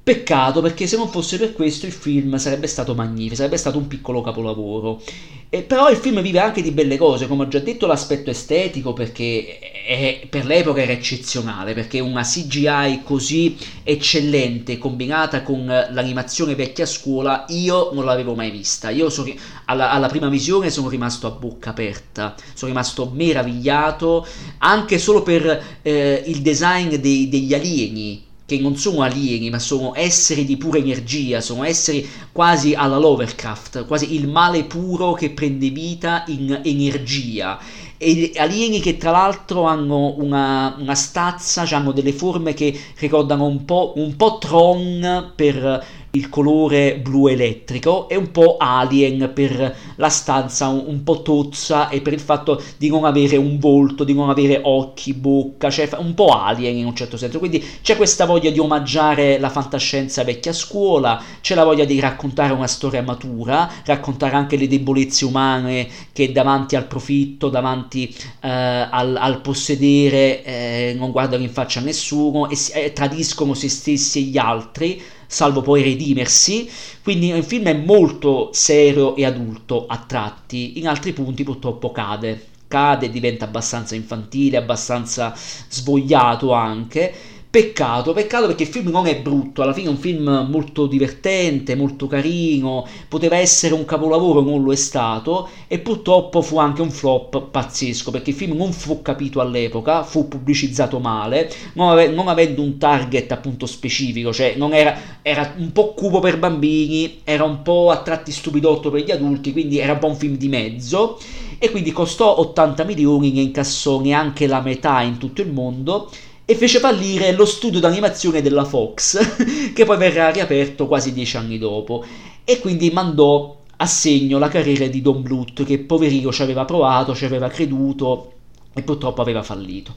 Peccato 0.06 0.62
perché 0.62 0.86
se 0.86 0.98
non 0.98 1.10
fosse 1.10 1.40
per 1.40 1.54
questo 1.54 1.88
il 1.88 1.92
film 1.92 2.36
sarebbe 2.36 2.68
stato 2.68 2.94
magnifico, 2.94 3.34
sarebbe 3.34 3.58
stato 3.58 3.80
un 3.80 3.88
piccolo 3.88 4.22
capolavoro. 4.22 5.02
E 5.50 5.64
però 5.64 5.90
il 5.90 5.98
film 5.98 6.22
vive 6.22 6.38
anche 6.38 6.62
di 6.62 6.70
belle 6.70 6.96
cose, 6.96 7.26
come 7.26 7.42
ho 7.42 7.48
già 7.48 7.58
detto 7.58 7.88
l'aspetto 7.88 8.30
estetico 8.30 8.94
perché 8.94 9.58
è, 9.58 10.28
per 10.30 10.46
l'epoca 10.46 10.84
era 10.84 10.92
eccezionale, 10.92 11.74
perché 11.74 12.00
una 12.02 12.22
CGI 12.22 13.02
così 13.04 13.58
eccellente 13.82 14.78
combinata 14.78 15.42
con 15.42 15.66
l'animazione 15.66 16.54
vecchia 16.54 16.86
scuola 16.86 17.46
io 17.48 17.90
non 17.92 18.06
l'avevo 18.06 18.36
mai 18.36 18.52
vista. 18.52 18.92
Io 18.92 19.10
so, 19.10 19.28
alla, 19.66 19.90
alla, 19.90 20.08
prima 20.08 20.30
visione 20.30 20.70
sono 20.70 20.88
rimasto 20.88 21.26
a 21.26 21.32
bocca 21.32 21.72
aperta, 21.72 22.36
sono 22.54 22.70
rimasto 22.70 23.10
meravigliato 23.12 24.24
anche 24.60 25.00
solo 25.00 25.24
per 25.24 25.80
eh, 25.82 26.24
il 26.28 26.44
design 26.44 26.94
dei, 26.94 27.28
degli 27.28 27.56
alieni 27.56 28.34
che 28.46 28.60
non 28.60 28.76
sono 28.76 29.02
alieni, 29.02 29.50
ma 29.50 29.58
sono 29.58 29.94
esseri 29.96 30.46
di 30.46 30.56
pura 30.56 30.78
energia, 30.78 31.42
sono 31.42 31.64
esseri 31.64 32.08
quasi 32.32 32.76
alla 32.76 32.98
Lovercraft, 32.98 33.86
quasi 33.88 34.14
il 34.14 34.28
male 34.28 34.66
puro 34.66 35.14
che 35.14 35.32
prende 35.32 35.70
vita 35.70 36.24
in 36.28 36.62
energia. 36.64 37.60
E 37.98 38.34
alieni 38.36 38.80
che 38.82 38.98
tra 38.98 39.10
l'altro 39.12 39.64
hanno 39.64 40.16
una, 40.18 40.76
una 40.78 40.96
stazza, 40.96 41.66
cioè 41.66 41.80
hanno 41.80 41.92
delle 41.92 42.14
forme 42.14 42.54
che 42.54 42.78
ricordano 42.98 43.46
un 43.46 43.66
po', 43.66 43.94
un 43.96 44.16
po' 44.16 44.38
Tron 44.38 45.32
per 45.36 46.05
il 46.16 46.30
colore 46.30 46.98
blu 46.98 47.28
elettrico 47.28 48.08
e 48.10 48.16
un 48.16 48.32
po' 48.32 48.58
alien 48.58 49.32
per 49.34 49.76
la 49.96 50.10
stanza 50.10 50.68
un, 50.68 50.84
un, 50.88 51.04
po' 51.04 51.22
tozza 51.22 51.90
e 51.90 52.02
per 52.02 52.14
il 52.14 52.20
fatto 52.20 52.62
di 52.78 52.90
non 52.90 53.04
avere 53.06 53.38
un 53.38 53.60
volto, 53.60 54.04
di 54.04 54.14
non 54.14 54.30
avere 54.30 54.62
occhi, 54.64 55.14
bocca, 55.14 55.70
cioè 55.70 55.90
un 55.98 56.14
po' 56.14 56.30
alien 56.30 56.78
in 56.78 56.86
un 56.86 56.96
certo 56.96 57.18
senso. 57.18 57.40
Quindi 57.40 57.64
c'è 57.82 57.96
questa 57.96 58.26
voglia 58.26 58.50
di 58.50 58.60
omaggiare 58.60 59.38
la 59.40 59.50
fantascienza 59.50 60.24
vecchia 60.24 60.54
scuola, 60.54 61.22
c'è 61.42 61.54
la 61.54 61.64
voglia 61.64 61.86
di 61.86 62.00
raccontare 62.00 62.54
una 62.54 62.68
storia 62.68 63.02
matura, 63.02 63.70
raccontare 63.86 64.36
anche 64.36 64.58
le 64.58 64.68
debolezze 64.68 65.26
umane 65.26 65.88
che 66.14 66.32
davanti 66.32 66.76
al 66.76 66.88
profitto, 66.88 67.50
davanti 67.50 68.14
eh, 68.42 68.50
al, 68.50 69.18
al, 69.20 69.42
possedere 69.42 70.44
eh, 70.44 70.96
non 70.98 71.12
guardano 71.12 71.44
in 71.44 71.50
faccia 71.50 71.80
a 71.80 71.84
nessuno 71.84 72.50
e, 72.50 72.58
e 72.74 72.94
tradiscono 72.94 73.54
se 73.54 73.70
stessi 73.70 74.20
e 74.20 74.22
gli 74.24 74.38
altri 74.38 75.02
salvo 75.28 75.62
poi 75.62 75.84
redimersi, 75.84 76.70
quindi 77.04 77.30
il 77.30 77.44
film 77.44 77.66
è 77.66 77.74
molto 77.74 78.50
serio 78.54 79.16
e 79.16 79.26
adulto 79.26 79.86
a 79.88 79.98
tratti, 79.98 80.80
in 80.80 80.88
altri 80.88 81.14
punti 81.14 81.44
purtroppo 81.44 81.92
cade, 81.92 82.48
cade, 82.68 83.10
diventa 83.10 83.46
abbastanza 83.46 83.96
infantile, 83.96 84.58
abbastanza 84.58 85.34
svogliato 85.36 86.52
anche, 86.52 87.14
Peccato, 87.56 88.12
peccato 88.12 88.48
perché 88.48 88.64
il 88.64 88.70
film 88.70 88.90
non 88.90 89.08
è 89.08 89.18
brutto, 89.22 89.62
alla 89.62 89.72
fine 89.72 89.88
è 89.88 89.92
un 89.92 89.96
film 89.96 90.46
molto 90.52 90.88
divertente, 90.88 91.76
molto 91.76 92.06
carino, 92.06 92.86
poteva 93.08 93.38
essere 93.38 93.74
un 93.74 93.86
capolavoro, 93.86 94.42
non 94.42 94.62
lo 94.62 94.74
è 94.74 94.76
stato, 94.76 95.48
e 95.68 95.80
purtroppo 95.80 96.42
fu 96.42 96.58
anche 96.58 96.82
un 96.82 96.92
flop 96.92 97.44
pazzesco, 97.52 98.12
perché 98.12 98.32
il 98.32 98.36
film 98.36 98.58
non 98.58 98.74
fu 98.74 99.02
capito 99.02 99.40
all'epoca, 99.40 100.04
fu 100.04 100.28
pubblicizzato 100.28 101.00
male, 101.00 101.50
non, 101.76 101.92
ave- 101.92 102.10
non 102.10 102.28
avendo 102.28 102.62
un 102.62 102.78
target 102.78 103.32
appunto 103.32 103.66
specifico, 103.68 104.34
cioè 104.34 104.58
era, 104.72 104.98
era 105.22 105.54
un 105.56 105.72
po' 105.72 105.94
cubo 105.94 106.20
per 106.20 106.38
bambini, 106.38 107.22
era 107.24 107.46
un 107.46 107.62
po' 107.62 107.90
a 107.90 108.02
tratti 108.02 108.34
stupidotto 108.34 108.92
per 108.92 109.02
gli 109.02 109.12
adulti, 109.12 109.54
quindi 109.54 109.80
era 109.80 109.94
un 109.94 110.00
po' 110.00 110.08
un 110.08 110.18
film 110.18 110.36
di 110.36 110.50
mezzo, 110.50 111.18
e 111.58 111.72
quindi 111.72 111.94
costò 111.94 112.38
80 112.38 112.84
milioni, 112.84 113.32
ne 113.32 113.40
incassò 113.40 114.02
neanche 114.02 114.46
la 114.46 114.60
metà 114.60 115.02
in 115.04 115.18
tutto 115.18 115.42
il 115.42 115.54
mondo, 115.54 116.10
e 116.46 116.56
fece 116.56 116.80
fallire 116.80 117.32
lo 117.34 117.46
studio 117.46 117.80
d'animazione 117.80 118.42
della 118.42 118.66
Fox, 118.66 119.74
che 119.74 119.84
poi 119.84 119.98
verrà 119.98 120.30
riaperto 120.30 120.88
quasi 120.88 121.12
dieci 121.12 121.38
anni 121.38 121.58
dopo, 121.58 122.06
e 122.44 122.60
quindi 122.60 122.92
mandò 122.92 123.58
a 123.78 123.86
segno 123.88 124.38
la 124.38 124.48
carriera 124.48 124.86
di 124.88 125.02
Don 125.02 125.22
Bluth, 125.22 125.64
che 125.64 125.80
poverino 125.80 126.32
ci 126.32 126.44
aveva 126.44 126.64
provato, 126.64 127.16
ci 127.16 127.26
aveva 127.26 127.50
creduto 127.50 128.32
e 128.74 128.84
purtroppo 128.84 129.22
aveva 129.22 129.42
fallito. 129.42 129.96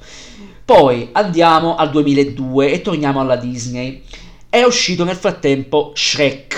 Poi 0.64 1.10
andiamo 1.12 1.76
al 1.76 1.90
2002 1.90 2.72
e 2.72 2.80
torniamo 2.82 3.20
alla 3.20 3.36
Disney. 3.36 4.02
È 4.48 4.62
uscito 4.62 5.04
nel 5.04 5.16
frattempo 5.16 5.92
Shrek, 5.94 6.57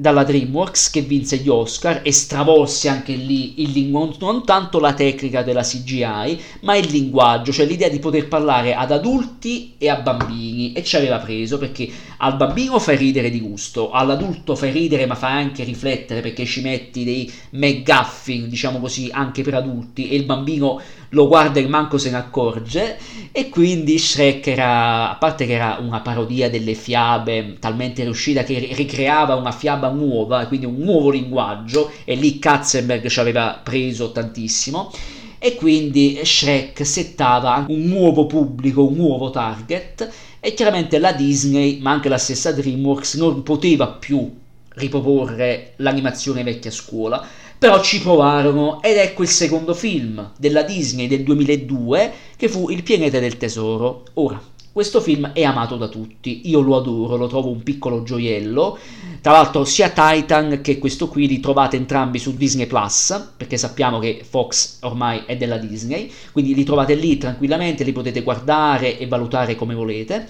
dalla 0.00 0.24
DreamWorks 0.24 0.88
che 0.88 1.02
vinse 1.02 1.36
gli 1.36 1.50
Oscar 1.50 2.00
e 2.02 2.10
stravolse 2.10 2.88
anche 2.88 3.12
lì 3.12 3.60
il 3.60 3.70
linguaggio, 3.72 4.16
non 4.20 4.46
tanto 4.46 4.80
la 4.80 4.94
tecnica 4.94 5.42
della 5.42 5.60
CGI, 5.62 6.40
ma 6.62 6.74
il 6.74 6.88
linguaggio, 6.88 7.52
cioè 7.52 7.66
l'idea 7.66 7.90
di 7.90 7.98
poter 7.98 8.26
parlare 8.26 8.74
ad 8.74 8.92
adulti 8.92 9.74
e 9.76 9.90
a 9.90 9.96
bambini 9.96 10.72
e 10.72 10.82
ci 10.82 10.96
aveva 10.96 11.18
preso 11.18 11.58
perché 11.58 11.86
al 12.16 12.36
bambino 12.36 12.78
fai 12.78 12.96
ridere 12.96 13.28
di 13.28 13.40
gusto, 13.40 13.90
all'adulto 13.90 14.54
fai 14.54 14.72
ridere 14.72 15.04
ma 15.04 15.14
fai 15.14 15.42
anche 15.42 15.64
riflettere 15.64 16.22
perché 16.22 16.46
ci 16.46 16.62
metti 16.62 17.04
dei 17.04 17.30
McGuffin, 17.50 18.48
diciamo 18.48 18.80
così, 18.80 19.10
anche 19.12 19.42
per 19.42 19.52
adulti 19.52 20.08
e 20.08 20.16
il 20.16 20.24
bambino 20.24 20.80
lo 21.10 21.26
guarda 21.26 21.58
e 21.58 21.66
manco 21.66 21.98
se 21.98 22.10
ne 22.10 22.16
accorge 22.16 22.98
e 23.32 23.48
quindi 23.48 23.98
Shrek 23.98 24.46
era, 24.46 25.10
a 25.10 25.16
parte 25.16 25.46
che 25.46 25.54
era 25.54 25.78
una 25.80 26.00
parodia 26.00 26.50
delle 26.50 26.74
fiabe 26.74 27.56
talmente 27.58 28.02
riuscita 28.02 28.42
che 28.42 28.70
ricreava 28.72 29.34
una 29.34 29.52
fiaba 29.52 29.90
nuova, 29.90 30.46
quindi 30.46 30.66
un 30.66 30.78
nuovo 30.78 31.10
linguaggio 31.10 31.90
e 32.04 32.14
lì 32.14 32.38
Katzenberg 32.38 33.08
ci 33.08 33.20
aveva 33.20 33.60
preso 33.62 34.12
tantissimo 34.12 34.92
e 35.38 35.54
quindi 35.54 36.20
Shrek 36.22 36.84
settava 36.84 37.64
un 37.68 37.84
nuovo 37.86 38.26
pubblico, 38.26 38.86
un 38.86 38.94
nuovo 38.94 39.30
target 39.30 40.08
e 40.38 40.54
chiaramente 40.54 40.98
la 40.98 41.12
Disney, 41.12 41.80
ma 41.80 41.90
anche 41.90 42.08
la 42.08 42.18
stessa 42.18 42.52
DreamWorks 42.52 43.14
non 43.14 43.42
poteva 43.42 43.88
più 43.88 44.38
riproporre 44.74 45.72
l'animazione 45.76 46.44
vecchia 46.44 46.70
scuola 46.70 47.26
però 47.60 47.82
ci 47.82 48.00
provarono 48.00 48.80
ed 48.80 48.96
ecco 48.96 49.20
il 49.20 49.28
secondo 49.28 49.74
film 49.74 50.30
della 50.38 50.62
Disney 50.62 51.06
del 51.06 51.24
2002 51.24 52.12
che 52.34 52.48
fu 52.48 52.70
Il 52.70 52.82
pianeta 52.82 53.18
del 53.18 53.36
tesoro. 53.36 54.04
Ora, 54.14 54.40
questo 54.72 55.02
film 55.02 55.32
è 55.34 55.42
amato 55.42 55.76
da 55.76 55.88
tutti, 55.88 56.48
io 56.48 56.60
lo 56.60 56.78
adoro, 56.78 57.16
lo 57.16 57.26
trovo 57.26 57.50
un 57.50 57.62
piccolo 57.62 58.02
gioiello. 58.02 58.78
Tra 59.20 59.32
l'altro 59.32 59.66
sia 59.66 59.90
Titan 59.90 60.60
che 60.62 60.78
questo 60.78 61.08
qui 61.08 61.28
li 61.28 61.38
trovate 61.38 61.76
entrambi 61.76 62.18
su 62.18 62.34
Disney 62.34 62.66
Plus, 62.66 63.32
perché 63.36 63.58
sappiamo 63.58 63.98
che 63.98 64.24
Fox 64.26 64.78
ormai 64.80 65.24
è 65.26 65.36
della 65.36 65.58
Disney, 65.58 66.10
quindi 66.32 66.54
li 66.54 66.64
trovate 66.64 66.94
lì 66.94 67.18
tranquillamente, 67.18 67.84
li 67.84 67.92
potete 67.92 68.22
guardare 68.22 68.98
e 68.98 69.06
valutare 69.06 69.54
come 69.54 69.74
volete. 69.74 70.26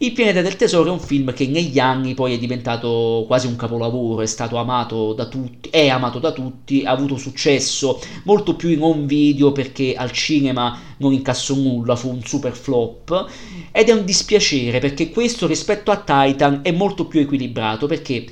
Il 0.00 0.12
pianeta 0.12 0.42
del 0.42 0.54
tesoro 0.54 0.90
è 0.90 0.92
un 0.92 1.00
film 1.00 1.32
che 1.34 1.48
negli 1.48 1.80
anni 1.80 2.14
poi 2.14 2.32
è 2.32 2.38
diventato 2.38 3.24
quasi 3.26 3.48
un 3.48 3.56
capolavoro, 3.56 4.22
è 4.22 4.26
stato 4.26 4.56
amato 4.56 5.12
da 5.12 5.26
tutti, 5.26 5.70
è 5.70 5.88
amato 5.88 6.20
da 6.20 6.30
tutti, 6.30 6.84
ha 6.84 6.92
avuto 6.92 7.16
successo 7.16 8.00
molto 8.22 8.54
più 8.54 8.68
in 8.68 8.80
home 8.80 9.06
video 9.06 9.50
perché 9.50 9.94
al 9.96 10.12
cinema 10.12 10.78
non 10.98 11.12
incassò 11.12 11.56
nulla, 11.56 11.96
fu 11.96 12.10
un 12.10 12.22
super 12.22 12.52
flop. 12.52 13.26
Ed 13.72 13.88
è 13.88 13.92
un 13.92 14.04
dispiacere 14.04 14.78
perché 14.78 15.10
questo 15.10 15.48
rispetto 15.48 15.90
a 15.90 15.96
Titan 15.96 16.60
è 16.62 16.70
molto 16.70 17.06
più 17.06 17.18
equilibrato 17.18 17.88
perché 17.88 18.24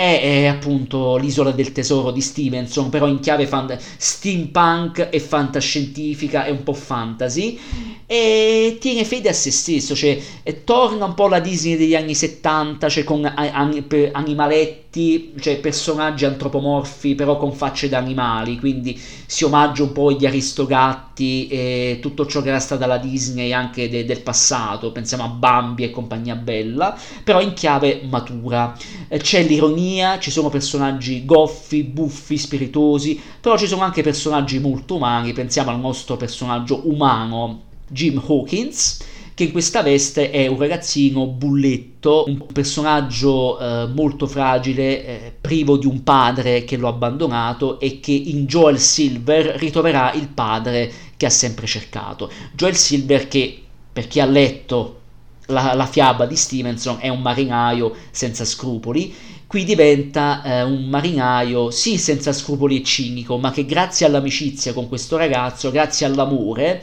è, 0.00 0.20
è, 0.22 0.46
appunto 0.46 1.18
l'isola 1.18 1.50
del 1.50 1.72
tesoro 1.72 2.10
di 2.10 2.22
Stevenson, 2.22 2.88
però 2.88 3.06
in 3.06 3.20
chiave 3.20 3.46
fan- 3.46 3.78
steampunk 3.78 5.08
e 5.10 5.20
fantascientifica 5.20 6.46
e 6.46 6.50
un 6.50 6.62
po' 6.62 6.72
fantasy, 6.72 7.58
e 8.06 8.78
tiene 8.80 9.04
fede 9.04 9.28
a 9.28 9.34
se 9.34 9.50
stesso, 9.50 9.94
cioè 9.94 10.18
torna 10.64 11.04
un 11.04 11.12
po' 11.12 11.28
la 11.28 11.38
Disney 11.38 11.76
degli 11.76 11.94
anni 11.94 12.14
70, 12.14 12.88
cioè 12.88 13.04
con 13.04 13.26
an- 13.26 13.84
animaletti, 14.12 14.89
cioè 14.92 15.58
personaggi 15.60 16.24
antropomorfi 16.24 17.14
però 17.14 17.36
con 17.36 17.52
facce 17.52 17.88
da 17.88 17.98
animali, 17.98 18.58
quindi 18.58 18.98
si 19.26 19.44
omaggia 19.44 19.84
un 19.84 19.92
po' 19.92 20.10
gli 20.10 20.26
aristogatti 20.26 21.46
e 21.46 21.98
tutto 22.00 22.26
ciò 22.26 22.42
che 22.42 22.48
era 22.48 22.58
stata 22.58 22.86
la 22.86 22.98
Disney 22.98 23.52
anche 23.52 23.88
de- 23.88 24.04
del 24.04 24.20
passato, 24.20 24.90
pensiamo 24.90 25.22
a 25.22 25.28
Bambi 25.28 25.84
e 25.84 25.90
compagnia 25.90 26.34
bella, 26.34 26.96
però 27.22 27.40
in 27.40 27.52
chiave 27.52 28.00
matura. 28.08 28.76
C'è 29.08 29.42
l'ironia 29.44 30.18
ci 30.18 30.30
sono 30.32 30.48
personaggi 30.48 31.24
goffi, 31.24 31.84
buffi, 31.84 32.36
spiritosi, 32.36 33.20
però 33.40 33.56
ci 33.56 33.68
sono 33.68 33.82
anche 33.82 34.02
personaggi 34.02 34.58
molto 34.58 34.96
umani, 34.96 35.32
pensiamo 35.32 35.70
al 35.70 35.78
nostro 35.78 36.16
personaggio 36.16 36.80
umano 36.88 37.62
Jim 37.88 38.20
Hawkins, 38.24 38.98
che 39.34 39.44
in 39.44 39.52
questa 39.52 39.82
veste 39.82 40.30
è 40.30 40.46
un 40.46 40.58
ragazzino 40.58 41.26
bulletto, 41.26 42.24
un 42.26 42.46
personaggio 42.52 43.58
eh, 43.58 43.86
molto 43.86 44.26
fragile, 44.26 45.04
eh, 45.04 45.34
privo 45.40 45.76
di 45.76 45.86
un 45.86 46.02
padre 46.02 46.64
che 46.64 46.76
lo 46.76 46.88
ha 46.88 46.90
abbandonato 46.90 47.80
e 47.80 48.00
che 48.00 48.12
in 48.12 48.46
Joel 48.46 48.78
Silver 48.78 49.56
ritroverà 49.56 50.12
il 50.12 50.28
padre 50.28 50.92
che 51.16 51.26
ha 51.26 51.30
sempre 51.30 51.66
cercato. 51.66 52.30
Joel 52.54 52.76
Silver 52.76 53.28
che, 53.28 53.62
per 53.92 54.06
chi 54.08 54.20
ha 54.20 54.26
letto 54.26 54.98
la, 55.46 55.74
la 55.74 55.86
fiaba 55.86 56.26
di 56.26 56.36
Stevenson, 56.36 56.98
è 57.00 57.08
un 57.08 57.20
marinaio 57.20 57.94
senza 58.10 58.44
scrupoli 58.44 59.14
qui 59.50 59.64
diventa 59.64 60.44
eh, 60.44 60.62
un 60.62 60.84
marinaio, 60.84 61.72
sì 61.72 61.98
senza 61.98 62.32
scrupoli 62.32 62.82
e 62.82 62.84
cinico, 62.84 63.36
ma 63.36 63.50
che 63.50 63.66
grazie 63.66 64.06
all'amicizia 64.06 64.72
con 64.72 64.86
questo 64.86 65.16
ragazzo, 65.16 65.72
grazie 65.72 66.06
all'amore, 66.06 66.80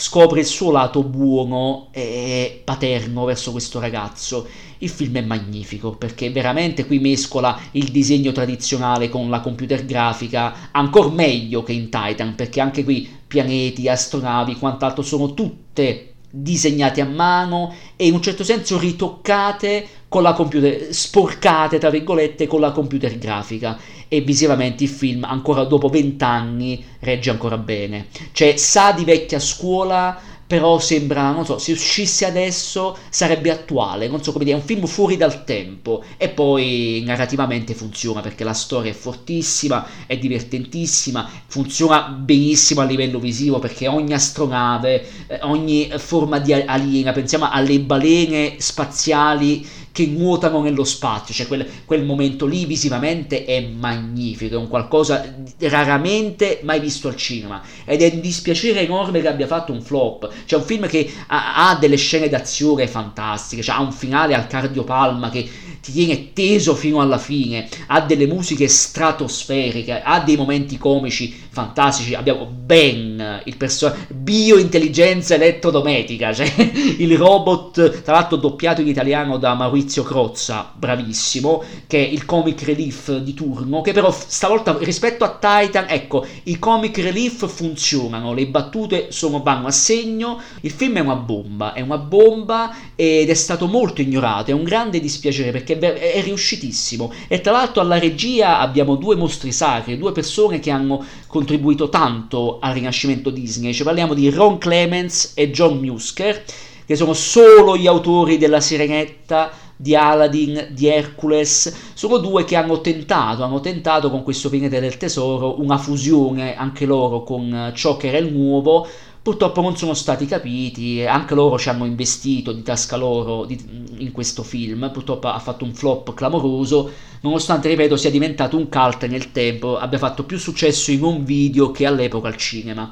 scopre 0.00 0.40
il 0.40 0.46
suo 0.46 0.70
lato 0.70 1.02
buono 1.02 1.88
e 1.90 2.62
paterno 2.64 3.26
verso 3.26 3.50
questo 3.52 3.78
ragazzo. 3.78 4.46
Il 4.78 4.88
film 4.88 5.16
è 5.16 5.20
magnifico 5.20 5.92
perché 5.92 6.30
veramente 6.30 6.86
qui 6.86 6.98
mescola 6.98 7.60
il 7.72 7.90
disegno 7.90 8.32
tradizionale 8.32 9.10
con 9.10 9.28
la 9.28 9.40
computer 9.40 9.84
grafica 9.84 10.70
ancora 10.72 11.10
meglio 11.10 11.62
che 11.62 11.72
in 11.72 11.90
Titan 11.90 12.34
perché 12.34 12.60
anche 12.60 12.82
qui 12.82 13.18
pianeti, 13.26 13.88
astronavi, 13.88 14.56
quant'altro 14.56 15.02
sono 15.02 15.34
tutte 15.34 16.09
disegnate 16.30 17.00
a 17.00 17.06
mano 17.06 17.74
e 17.96 18.06
in 18.06 18.14
un 18.14 18.22
certo 18.22 18.44
senso 18.44 18.78
ritoccate 18.78 19.86
con 20.08 20.22
la 20.22 20.32
computer, 20.32 20.92
sporcate 20.92 21.78
tra 21.78 21.90
virgolette 21.90 22.46
con 22.46 22.60
la 22.60 22.70
computer 22.72 23.18
grafica. 23.18 23.78
E 24.08 24.20
visivamente 24.22 24.82
il 24.82 24.90
film 24.90 25.24
ancora 25.24 25.64
dopo 25.64 25.88
vent'anni 25.88 26.84
regge 27.00 27.30
ancora 27.30 27.56
bene. 27.56 28.08
Cioè 28.32 28.56
sa 28.56 28.92
di 28.92 29.04
vecchia 29.04 29.38
scuola 29.38 30.20
però 30.50 30.80
sembra, 30.80 31.30
non 31.30 31.44
so, 31.44 31.58
se 31.58 31.70
uscisse 31.70 32.26
adesso 32.26 32.98
sarebbe 33.08 33.52
attuale, 33.52 34.08
non 34.08 34.20
so 34.20 34.32
come 34.32 34.44
dire, 34.44 34.56
è 34.56 34.60
un 34.60 34.66
film 34.66 34.84
fuori 34.86 35.16
dal 35.16 35.44
tempo 35.44 36.02
e 36.16 36.28
poi 36.28 37.04
narrativamente 37.06 37.72
funziona 37.72 38.20
perché 38.20 38.42
la 38.42 38.52
storia 38.52 38.90
è 38.90 38.94
fortissima, 38.94 39.86
è 40.06 40.18
divertentissima, 40.18 41.30
funziona 41.46 42.00
benissimo 42.08 42.80
a 42.80 42.84
livello 42.84 43.20
visivo 43.20 43.60
perché 43.60 43.86
ogni 43.86 44.12
astronave, 44.12 45.06
eh, 45.28 45.38
ogni 45.42 45.88
forma 45.98 46.40
di 46.40 46.52
aliena, 46.52 47.12
pensiamo 47.12 47.48
alle 47.48 47.78
balene 47.78 48.56
spaziali 48.58 49.64
che 49.92 50.06
nuotano 50.06 50.62
nello 50.62 50.84
spazio, 50.84 51.34
cioè 51.34 51.46
quel, 51.46 51.66
quel 51.84 52.04
momento 52.04 52.46
lì 52.46 52.64
visivamente 52.64 53.44
è 53.44 53.60
magnifico, 53.60 54.54
è 54.54 54.58
un 54.58 54.68
qualcosa 54.68 55.34
raramente 55.60 56.60
mai 56.62 56.80
visto 56.80 57.08
al 57.08 57.16
cinema. 57.16 57.62
Ed 57.84 58.02
è 58.02 58.10
un 58.12 58.20
dispiacere 58.20 58.80
enorme 58.80 59.20
che 59.20 59.28
abbia 59.28 59.46
fatto 59.46 59.72
un 59.72 59.82
flop, 59.82 60.30
cioè 60.46 60.60
un 60.60 60.64
film 60.64 60.86
che 60.86 61.10
ha, 61.26 61.68
ha 61.70 61.76
delle 61.76 61.96
scene 61.96 62.28
d'azione 62.28 62.86
fantastiche, 62.86 63.62
cioè 63.62 63.76
ha 63.76 63.80
un 63.80 63.92
finale 63.92 64.34
al 64.34 64.46
cardiopalma 64.46 65.30
che 65.30 65.48
ti 65.80 65.92
tiene 65.92 66.32
teso 66.32 66.74
fino 66.74 67.00
alla 67.00 67.18
fine, 67.18 67.68
ha 67.86 68.00
delle 68.02 68.26
musiche 68.26 68.68
stratosferiche, 68.68 70.02
ha 70.02 70.20
dei 70.20 70.36
momenti 70.36 70.76
comici 70.76 71.34
fantastici, 71.50 72.14
abbiamo 72.14 72.44
Ben, 72.46 73.42
il 73.44 73.56
personaggio 73.56 74.06
biointelligenza 74.08 75.34
elettrodomestica, 75.34 76.32
cioè 76.32 76.52
il 76.98 77.16
robot, 77.16 78.02
tra 78.02 78.12
l'altro 78.12 78.36
doppiato 78.36 78.82
in 78.82 78.88
italiano 78.88 79.38
da 79.38 79.54
Maurizio 79.80 80.02
Crozza, 80.02 80.70
bravissimo, 80.76 81.62
che 81.86 82.04
è 82.04 82.06
il 82.06 82.26
comic 82.26 82.62
relief 82.64 83.16
di 83.16 83.32
turno, 83.32 83.80
che 83.80 83.92
però 83.92 84.10
stavolta 84.10 84.76
rispetto 84.78 85.24
a 85.24 85.38
Titan, 85.40 85.86
ecco, 85.88 86.26
i 86.44 86.58
comic 86.58 86.98
relief 86.98 87.48
funzionano, 87.48 88.34
le 88.34 88.46
battute 88.46 89.10
sono, 89.10 89.42
vanno 89.42 89.68
a 89.68 89.70
segno, 89.70 90.38
il 90.60 90.70
film 90.70 90.96
è 90.96 91.00
una 91.00 91.14
bomba, 91.14 91.72
è 91.72 91.80
una 91.80 91.96
bomba 91.96 92.74
ed 92.94 93.30
è 93.30 93.34
stato 93.34 93.66
molto 93.68 94.02
ignorato, 94.02 94.50
è 94.50 94.54
un 94.54 94.64
grande 94.64 95.00
dispiacere 95.00 95.50
perché 95.50 95.78
è 95.78 96.20
riuscitissimo. 96.22 97.10
E 97.26 97.40
tra 97.40 97.52
l'altro 97.52 97.80
alla 97.80 97.98
regia 97.98 98.58
abbiamo 98.58 98.96
due 98.96 99.16
mostri 99.16 99.50
sacri, 99.50 99.96
due 99.96 100.12
persone 100.12 100.60
che 100.60 100.70
hanno 100.70 101.02
contribuito 101.26 101.88
tanto 101.88 102.58
al 102.60 102.74
rinascimento 102.74 103.30
Disney. 103.30 103.72
Ci 103.72 103.82
parliamo 103.82 104.12
di 104.12 104.28
Ron 104.28 104.58
Clements 104.58 105.32
e 105.34 105.50
John 105.50 105.78
Musker, 105.78 106.44
che 106.84 106.96
sono 106.96 107.14
solo 107.14 107.76
gli 107.76 107.86
autori 107.86 108.36
della 108.36 108.60
Sirenetta, 108.60 109.59
di 109.80 109.96
Aladdin, 109.96 110.68
di 110.72 110.88
Hercules, 110.88 111.92
sono 111.94 112.18
due 112.18 112.44
che 112.44 112.54
hanno 112.54 112.82
tentato, 112.82 113.42
hanno 113.42 113.60
tentato 113.60 114.10
con 114.10 114.22
questo 114.22 114.50
pianeta 114.50 114.78
del 114.78 114.98
tesoro 114.98 115.58
una 115.58 115.78
fusione 115.78 116.54
anche 116.54 116.84
loro 116.84 117.22
con 117.22 117.72
ciò 117.74 117.96
che 117.96 118.08
era 118.08 118.18
il 118.18 118.30
nuovo, 118.30 118.86
purtroppo 119.22 119.62
non 119.62 119.78
sono 119.78 119.94
stati 119.94 120.26
capiti, 120.26 121.02
anche 121.06 121.34
loro 121.34 121.58
ci 121.58 121.70
hanno 121.70 121.86
investito 121.86 122.52
di 122.52 122.62
tasca 122.62 122.96
loro 122.96 123.46
di, 123.46 123.58
in 123.96 124.12
questo 124.12 124.42
film, 124.42 124.90
purtroppo 124.92 125.28
ha 125.28 125.38
fatto 125.38 125.64
un 125.64 125.72
flop 125.72 126.12
clamoroso, 126.12 126.90
nonostante, 127.22 127.70
ripeto, 127.70 127.96
sia 127.96 128.10
diventato 128.10 128.58
un 128.58 128.68
cult 128.68 129.06
nel 129.06 129.32
tempo, 129.32 129.78
abbia 129.78 129.98
fatto 129.98 130.24
più 130.24 130.38
successo 130.38 130.90
in 130.90 131.02
un 131.02 131.24
video 131.24 131.70
che 131.70 131.86
all'epoca 131.86 132.28
al 132.28 132.36
cinema. 132.36 132.90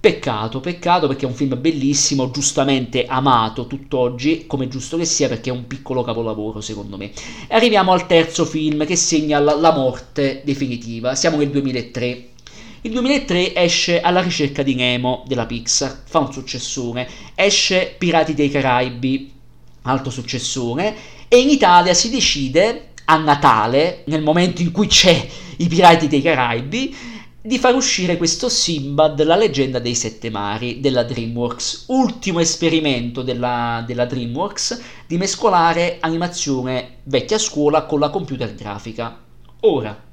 Peccato, 0.00 0.60
peccato 0.60 1.08
perché 1.08 1.24
è 1.24 1.28
un 1.28 1.34
film 1.34 1.60
bellissimo, 1.60 2.30
giustamente 2.30 3.04
amato 3.04 3.66
tutt'oggi, 3.66 4.46
come 4.46 4.68
giusto 4.68 4.96
che 4.96 5.04
sia, 5.04 5.26
perché 5.26 5.50
è 5.50 5.52
un 5.52 5.66
piccolo 5.66 6.04
capolavoro 6.04 6.60
secondo 6.60 6.96
me. 6.96 7.10
E 7.48 7.54
arriviamo 7.56 7.90
al 7.90 8.06
terzo 8.06 8.44
film 8.44 8.86
che 8.86 8.94
segna 8.94 9.40
la, 9.40 9.56
la 9.56 9.72
morte 9.72 10.42
definitiva, 10.44 11.16
siamo 11.16 11.38
nel 11.38 11.50
2003. 11.50 12.28
Il 12.82 12.92
2003 12.92 13.56
esce 13.56 14.00
Alla 14.00 14.22
ricerca 14.22 14.62
di 14.62 14.76
Nemo 14.76 15.24
della 15.26 15.46
Pixar, 15.46 16.02
fa 16.04 16.20
un 16.20 16.32
successore, 16.32 17.10
esce 17.34 17.92
Pirati 17.98 18.34
dei 18.34 18.50
Caraibi, 18.50 19.32
altro 19.82 20.12
successore, 20.12 20.94
e 21.26 21.40
in 21.40 21.48
Italia 21.48 21.92
si 21.92 22.08
decide 22.08 22.90
a 23.06 23.16
Natale, 23.16 24.04
nel 24.06 24.22
momento 24.22 24.62
in 24.62 24.70
cui 24.70 24.86
c'è 24.86 25.26
i 25.56 25.66
Pirati 25.66 26.06
dei 26.06 26.22
Caraibi, 26.22 26.94
di 27.40 27.58
far 27.58 27.74
uscire 27.74 28.16
questo 28.16 28.48
Simbad, 28.48 29.22
la 29.22 29.36
leggenda 29.36 29.78
dei 29.78 29.94
sette 29.94 30.28
mari 30.28 30.80
della 30.80 31.04
DreamWorks, 31.04 31.84
ultimo 31.88 32.40
esperimento 32.40 33.22
della, 33.22 33.84
della 33.86 34.06
DreamWorks 34.06 34.80
di 35.06 35.16
mescolare 35.16 35.98
animazione 36.00 36.96
vecchia 37.04 37.38
scuola 37.38 37.84
con 37.84 38.00
la 38.00 38.10
computer 38.10 38.54
grafica. 38.54 39.18
Ora, 39.60 40.06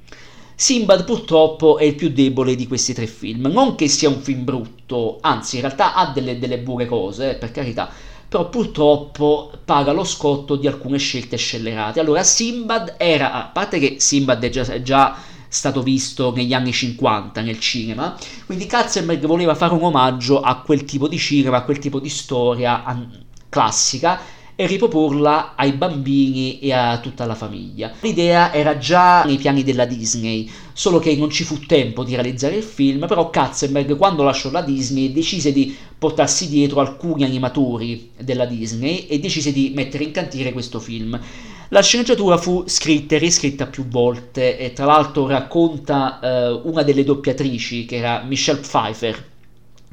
Simbad 0.53 1.03
purtroppo 1.03 1.77
è 1.79 1.83
il 1.83 1.95
più 1.95 2.09
debole 2.09 2.55
di 2.55 2.67
questi 2.67 2.93
tre 2.93 3.07
film. 3.07 3.47
Non 3.47 3.75
che 3.75 3.87
sia 3.87 4.07
un 4.07 4.21
film 4.21 4.43
brutto, 4.43 5.17
anzi 5.19 5.55
in 5.55 5.61
realtà 5.61 5.95
ha 5.95 6.11
delle, 6.13 6.37
delle 6.37 6.59
buone 6.59 6.85
cose, 6.85 7.31
eh, 7.31 7.35
per 7.35 7.51
carità, 7.51 7.89
però 8.29 8.49
purtroppo 8.49 9.51
paga 9.65 9.91
lo 9.91 10.03
scotto 10.03 10.55
di 10.55 10.67
alcune 10.67 10.99
scelte 10.99 11.37
scellerate. 11.37 11.99
Allora 11.99 12.23
Simbad 12.23 12.95
era, 12.97 13.33
a 13.33 13.45
parte 13.47 13.79
che 13.79 13.95
Simbad 13.99 14.43
è 14.43 14.49
già, 14.49 14.63
è 14.63 14.81
già 14.81 15.17
stato 15.55 15.81
visto 15.81 16.33
negli 16.35 16.53
anni 16.53 16.73
50 16.73 17.41
nel 17.41 17.59
cinema, 17.59 18.15
quindi 18.45 18.65
Katzenberg 18.65 19.25
voleva 19.25 19.55
fare 19.55 19.73
un 19.73 19.83
omaggio 19.83 20.41
a 20.41 20.61
quel 20.61 20.83
tipo 20.83 21.07
di 21.07 21.17
cinema, 21.17 21.57
a 21.57 21.63
quel 21.63 21.79
tipo 21.79 21.99
di 21.99 22.09
storia 22.09 22.83
classica 23.47 24.19
e 24.57 24.67
riproporla 24.67 25.55
ai 25.55 25.73
bambini 25.73 26.59
e 26.59 26.71
a 26.71 26.99
tutta 26.99 27.25
la 27.25 27.35
famiglia. 27.35 27.91
L'idea 28.01 28.53
era 28.53 28.77
già 28.77 29.23
nei 29.23 29.37
piani 29.37 29.63
della 29.63 29.85
Disney, 29.85 30.49
solo 30.73 30.99
che 30.99 31.15
non 31.15 31.29
ci 31.29 31.43
fu 31.43 31.59
tempo 31.65 32.03
di 32.03 32.13
realizzare 32.15 32.55
il 32.55 32.63
film, 32.63 33.05
però 33.07 33.29
Katzenberg 33.29 33.97
quando 33.97 34.23
lasciò 34.23 34.49
la 34.51 34.61
Disney 34.61 35.11
decise 35.11 35.51
di 35.51 35.75
portarsi 35.97 36.47
dietro 36.47 36.79
alcuni 36.79 37.23
animatori 37.23 38.11
della 38.17 38.45
Disney 38.45 39.07
e 39.07 39.19
decise 39.19 39.51
di 39.51 39.71
mettere 39.75 40.03
in 40.03 40.11
cantiere 40.11 40.53
questo 40.53 40.79
film. 40.79 41.19
La 41.69 41.81
sceneggiatura 41.81 42.37
fu 42.37 42.63
scritta 42.67 43.15
e 43.15 43.17
riscritta 43.19 43.65
più 43.67 43.87
volte 43.87 44.57
e 44.57 44.73
tra 44.73 44.85
l'altro 44.85 45.27
racconta 45.27 46.19
eh, 46.19 46.61
una 46.63 46.83
delle 46.83 47.03
doppiatrici 47.03 47.85
che 47.85 47.97
era 47.97 48.21
Michelle 48.23 48.59
Pfeiffer 48.59 49.33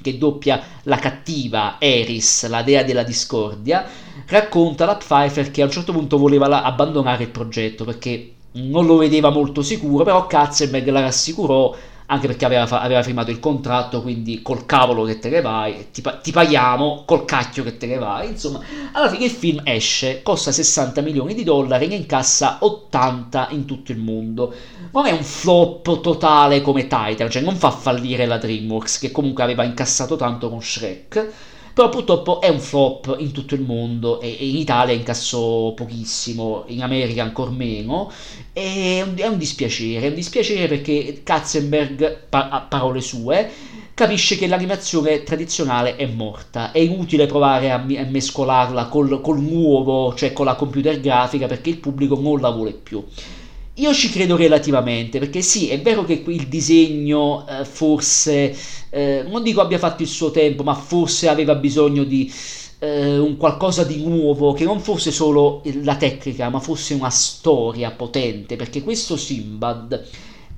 che 0.00 0.18
doppia 0.18 0.60
la 0.84 0.96
cattiva 0.96 1.76
Eris, 1.78 2.46
la 2.48 2.62
dea 2.62 2.82
della 2.82 3.04
discordia, 3.04 3.86
racconta 4.26 4.84
la 4.84 4.96
Pfeiffer 4.96 5.50
che 5.50 5.62
a 5.62 5.66
un 5.66 5.70
certo 5.70 5.92
punto 5.92 6.18
voleva 6.18 6.48
la- 6.48 6.62
abbandonare 6.62 7.24
il 7.24 7.30
progetto 7.30 7.84
perché 7.84 8.32
non 8.54 8.84
lo 8.84 8.96
vedeva 8.96 9.30
molto 9.30 9.62
sicuro, 9.62 10.04
però 10.04 10.26
Katzenberg 10.26 10.88
la 10.88 11.00
rassicurò 11.00 11.74
anche 12.12 12.26
perché 12.26 12.44
aveva, 12.44 12.68
aveva 12.80 13.02
firmato 13.02 13.30
il 13.30 13.40
contratto, 13.40 14.02
quindi 14.02 14.42
col 14.42 14.66
cavolo 14.66 15.04
che 15.04 15.18
te 15.18 15.30
ne 15.30 15.40
vai, 15.40 15.88
ti, 15.90 16.02
ti 16.22 16.30
paghiamo, 16.30 17.04
col 17.06 17.24
cacchio 17.24 17.64
che 17.64 17.78
te 17.78 17.86
ne 17.86 17.96
vai, 17.96 18.28
insomma, 18.28 18.60
alla 18.92 19.08
fine 19.08 19.24
il 19.24 19.30
film 19.30 19.62
esce, 19.64 20.22
costa 20.22 20.52
60 20.52 21.00
milioni 21.00 21.32
di 21.32 21.42
dollari, 21.42 21.86
ne 21.86 21.94
incassa 21.94 22.58
80 22.60 23.48
in 23.52 23.64
tutto 23.64 23.92
il 23.92 23.98
mondo. 23.98 24.52
Non 24.92 25.06
è 25.06 25.10
un 25.10 25.24
flop 25.24 26.02
totale 26.02 26.60
come 26.60 26.82
Titan, 26.82 27.30
cioè 27.30 27.40
non 27.40 27.56
fa 27.56 27.70
fallire 27.70 28.26
la 28.26 28.36
DreamWorks, 28.36 28.98
che 28.98 29.10
comunque 29.10 29.42
aveva 29.42 29.64
incassato 29.64 30.14
tanto 30.16 30.50
con 30.50 30.60
Shrek, 30.60 31.30
però 31.74 31.88
purtroppo 31.88 32.40
è 32.40 32.48
un 32.48 32.60
flop 32.60 33.16
in 33.18 33.32
tutto 33.32 33.54
il 33.54 33.62
mondo 33.62 34.20
e, 34.20 34.28
in 34.28 34.56
Italia 34.56 34.94
incassò 34.94 35.72
pochissimo, 35.72 36.64
in 36.66 36.82
America 36.82 37.22
ancora 37.22 37.50
meno, 37.50 38.10
e 38.52 39.04
è 39.16 39.26
un, 39.26 39.38
dispiacere, 39.38 40.06
è 40.06 40.08
un 40.08 40.14
dispiacere 40.14 40.68
perché 40.68 41.20
Katzenberg, 41.22 42.18
a 42.30 42.66
parole 42.68 43.00
sue, 43.00 43.50
capisce 43.94 44.36
che 44.36 44.46
l'animazione 44.46 45.22
tradizionale 45.22 45.96
è 45.96 46.06
morta, 46.06 46.72
è 46.72 46.78
inutile 46.78 47.26
provare 47.26 47.70
a, 47.70 47.76
a 47.76 48.04
mescolarla 48.04 48.86
col, 48.86 49.20
col 49.20 49.40
nuovo, 49.40 50.14
cioè 50.14 50.32
con 50.32 50.44
la 50.46 50.54
computer 50.54 51.00
grafica, 51.00 51.46
perché 51.46 51.70
il 51.70 51.78
pubblico 51.78 52.18
non 52.20 52.40
la 52.40 52.50
vuole 52.50 52.72
più. 52.72 53.04
Io 53.76 53.94
ci 53.94 54.10
credo 54.10 54.36
relativamente, 54.36 55.18
perché 55.18 55.40
sì, 55.40 55.68
è 55.68 55.80
vero 55.80 56.04
che 56.04 56.22
il 56.26 56.46
disegno 56.46 57.46
eh, 57.48 57.64
forse, 57.64 58.54
eh, 58.90 59.24
non 59.26 59.42
dico 59.42 59.62
abbia 59.62 59.78
fatto 59.78 60.02
il 60.02 60.08
suo 60.08 60.30
tempo, 60.30 60.62
ma 60.62 60.74
forse 60.74 61.28
aveva 61.28 61.54
bisogno 61.54 62.04
di 62.04 62.30
eh, 62.80 63.16
un 63.16 63.38
qualcosa 63.38 63.84
di 63.84 64.02
nuovo, 64.04 64.52
che 64.52 64.64
non 64.64 64.78
fosse 64.80 65.10
solo 65.10 65.62
la 65.82 65.96
tecnica, 65.96 66.50
ma 66.50 66.60
fosse 66.60 66.92
una 66.92 67.08
storia 67.08 67.90
potente, 67.92 68.56
perché 68.56 68.82
questo 68.82 69.16
Simbad 69.16 70.06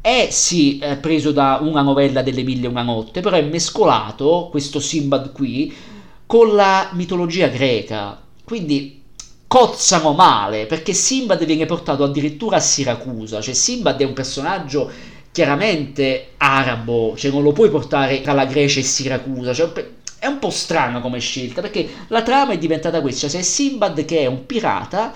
è 0.00 0.29
sì 0.31 0.79
eh, 0.79 0.96
preso 0.96 1.31
da 1.31 1.61
una 1.62 1.83
novella 1.83 2.20
delle 2.20 2.42
mille 2.42 2.66
e 2.66 2.68
una 2.68 2.83
notte, 2.83 3.20
però 3.20 3.37
è 3.37 3.42
mescolato, 3.42 4.48
questo 4.50 4.81
Simbad 4.81 5.31
qui, 5.31 5.72
con 6.27 6.53
la 6.55 6.90
mitologia 6.94 7.46
greca. 7.46 8.20
Quindi 8.42 9.04
cozzano 9.55 10.14
male, 10.14 10.67
perché 10.67 10.93
Simbad 10.93 11.45
viene 11.45 11.64
portato 11.64 12.03
addirittura 12.03 12.57
a 12.57 12.61
Siracusa, 12.61 13.40
cioè 13.40 13.55
Simbad 13.55 14.01
è 14.01 14.05
un 14.05 14.12
personaggio 14.12 14.90
chiaramente 15.31 16.31
arabo, 16.38 17.14
cioè 17.17 17.31
non 17.31 17.45
lo 17.45 17.53
puoi 17.53 17.71
portare 17.71 18.21
tra 18.21 18.33
la 18.33 18.47
Grecia 18.47 18.81
e 18.81 18.83
Siracusa, 18.83 19.55
cioè 19.55 19.71
è 20.19 20.27
un 20.27 20.40
po' 20.40 20.51
strana 20.51 20.99
come 20.99 21.21
scelta, 21.21 21.61
perché 21.61 21.88
la 22.09 22.23
trama 22.23 22.55
è 22.55 22.59
diventata 22.59 23.01
questa, 23.01 23.29
cioè 23.29 23.43
Simbad 23.43 24.05
che 24.05 24.23
è 24.23 24.27
un 24.27 24.45
pirata 24.45 25.12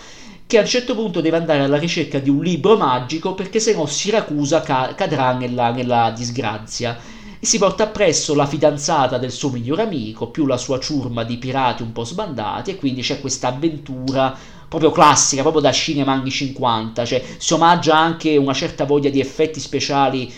che 0.47 0.57
a 0.57 0.61
un 0.61 0.69
certo 0.69 0.95
punto 0.95 1.21
deve 1.21 1.37
andare 1.37 1.65
alla 1.65 1.77
ricerca 1.77 2.21
di 2.21 2.31
un 2.31 2.41
libro 2.41 2.77
magico 2.77 3.35
perché 3.35 3.59
se 3.59 3.75
no 3.75 3.87
Siracusa 3.87 4.61
ca- 4.61 4.95
cadrà 4.95 5.33
nella, 5.33 5.73
nella 5.73 6.13
disgrazia 6.17 6.97
si 7.41 7.59
porta 7.59 7.85
appresso 7.85 8.35
la 8.35 8.47
fidanzata 8.47 9.19
del 9.19 9.31
suo 9.31 9.51
migliore 9.51 9.83
amico 9.83 10.29
più 10.29 10.47
la 10.47 10.57
sua 10.57 10.81
ciurma 10.81 11.23
di 11.25 11.37
pirati 11.37 11.83
un 11.83 11.93
po' 11.93 12.05
sbandati 12.05 12.71
e 12.71 12.77
quindi 12.77 13.03
c'è 13.03 13.21
questa 13.21 13.49
avventura 13.49 14.37
proprio 14.69 14.91
classica, 14.91 15.43
proprio 15.43 15.63
da 15.63 15.73
cinema 15.73 16.13
anni 16.13 16.31
50, 16.31 17.05
cioè 17.05 17.25
si 17.39 17.55
omaggia 17.55 17.97
anche 17.97 18.37
una 18.37 18.53
certa 18.53 18.85
voglia 18.85 19.09
di 19.09 19.21
effetti 19.21 19.61
speciali 19.61 20.31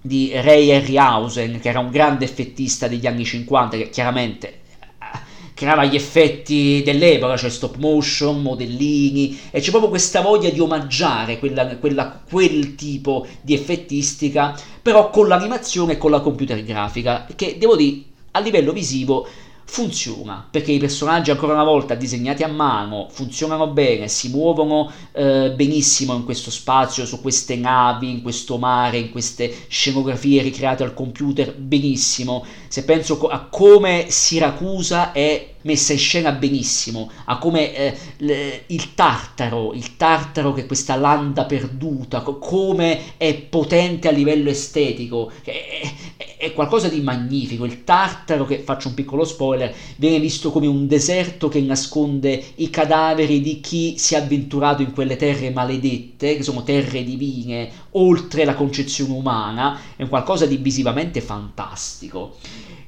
di 0.00 0.30
Ray 0.32 0.70
Harryhausen, 0.70 1.60
che 1.60 1.68
era 1.68 1.80
un 1.80 1.90
grande 1.90 2.24
effettista 2.24 2.88
degli 2.88 3.06
anni 3.06 3.24
50, 3.24 3.76
che 3.76 3.90
chiaramente 3.90 4.59
creava 5.60 5.84
gli 5.84 5.94
effetti 5.94 6.80
dell'epoca, 6.82 7.36
cioè 7.36 7.50
stop 7.50 7.76
motion, 7.76 8.40
modellini, 8.40 9.38
e 9.50 9.60
c'è 9.60 9.68
proprio 9.68 9.90
questa 9.90 10.22
voglia 10.22 10.48
di 10.48 10.58
omaggiare 10.58 11.38
quella, 11.38 11.76
quella, 11.76 12.18
quel 12.26 12.74
tipo 12.76 13.26
di 13.42 13.52
effettistica, 13.52 14.58
però 14.80 15.10
con 15.10 15.28
l'animazione 15.28 15.92
e 15.92 15.98
con 15.98 16.12
la 16.12 16.20
computer 16.20 16.64
grafica, 16.64 17.26
che 17.36 17.58
devo 17.58 17.76
dire 17.76 18.04
a 18.30 18.40
livello 18.40 18.72
visivo 18.72 19.26
funziona 19.70 20.48
perché 20.50 20.72
i 20.72 20.78
personaggi 20.78 21.30
ancora 21.30 21.52
una 21.52 21.62
volta 21.62 21.94
disegnati 21.94 22.42
a 22.42 22.48
mano 22.48 23.06
funzionano 23.08 23.68
bene, 23.68 24.08
si 24.08 24.28
muovono 24.30 24.90
eh, 25.12 25.52
benissimo 25.54 26.14
in 26.14 26.24
questo 26.24 26.50
spazio, 26.50 27.06
su 27.06 27.20
queste 27.20 27.54
navi, 27.54 28.10
in 28.10 28.22
questo 28.22 28.58
mare, 28.58 28.98
in 28.98 29.10
queste 29.10 29.54
scenografie 29.68 30.42
ricreate 30.42 30.82
al 30.82 30.94
computer 30.94 31.54
benissimo. 31.54 32.44
Se 32.66 32.82
penso 32.84 33.28
a 33.28 33.46
come 33.48 34.06
Siracusa 34.08 35.12
è 35.12 35.49
messa 35.62 35.92
in 35.92 35.98
scena 35.98 36.32
benissimo, 36.32 37.10
a 37.24 37.38
come 37.38 37.74
eh, 37.74 38.64
il 38.66 38.94
Tartaro, 38.94 39.72
il 39.74 39.96
Tartaro 39.96 40.52
che 40.52 40.62
è 40.62 40.66
questa 40.66 40.96
landa 40.96 41.44
perduta, 41.44 42.22
co- 42.22 42.38
come 42.38 43.16
è 43.16 43.34
potente 43.34 44.08
a 44.08 44.12
livello 44.12 44.50
estetico, 44.50 45.30
è, 45.42 45.50
è, 46.16 46.36
è, 46.38 46.52
qualcosa 46.52 46.88
di 46.88 47.00
magnifico. 47.00 47.64
Il 47.64 47.84
Tartaro, 47.84 48.46
che 48.46 48.60
faccio 48.60 48.88
un 48.88 48.94
piccolo 48.94 49.24
spoiler, 49.24 49.74
viene 49.96 50.18
visto 50.18 50.50
come 50.50 50.66
un 50.66 50.86
deserto 50.86 51.48
che 51.48 51.60
nasconde 51.60 52.42
i 52.56 52.70
cadaveri 52.70 53.40
di 53.40 53.60
chi 53.60 53.98
si 53.98 54.14
è 54.14 54.18
avventurato 54.18 54.82
in 54.82 54.92
quelle 54.92 55.16
terre 55.16 55.50
maledette, 55.50 56.36
che 56.36 56.42
sono 56.42 56.62
terre 56.62 57.04
divine, 57.04 57.70
oltre 57.92 58.44
la 58.44 58.54
concezione 58.54 59.12
umana, 59.12 59.78
è 59.96 60.08
qualcosa 60.08 60.46
di 60.46 60.56
visivamente 60.56 61.20
fantastico. 61.20 62.36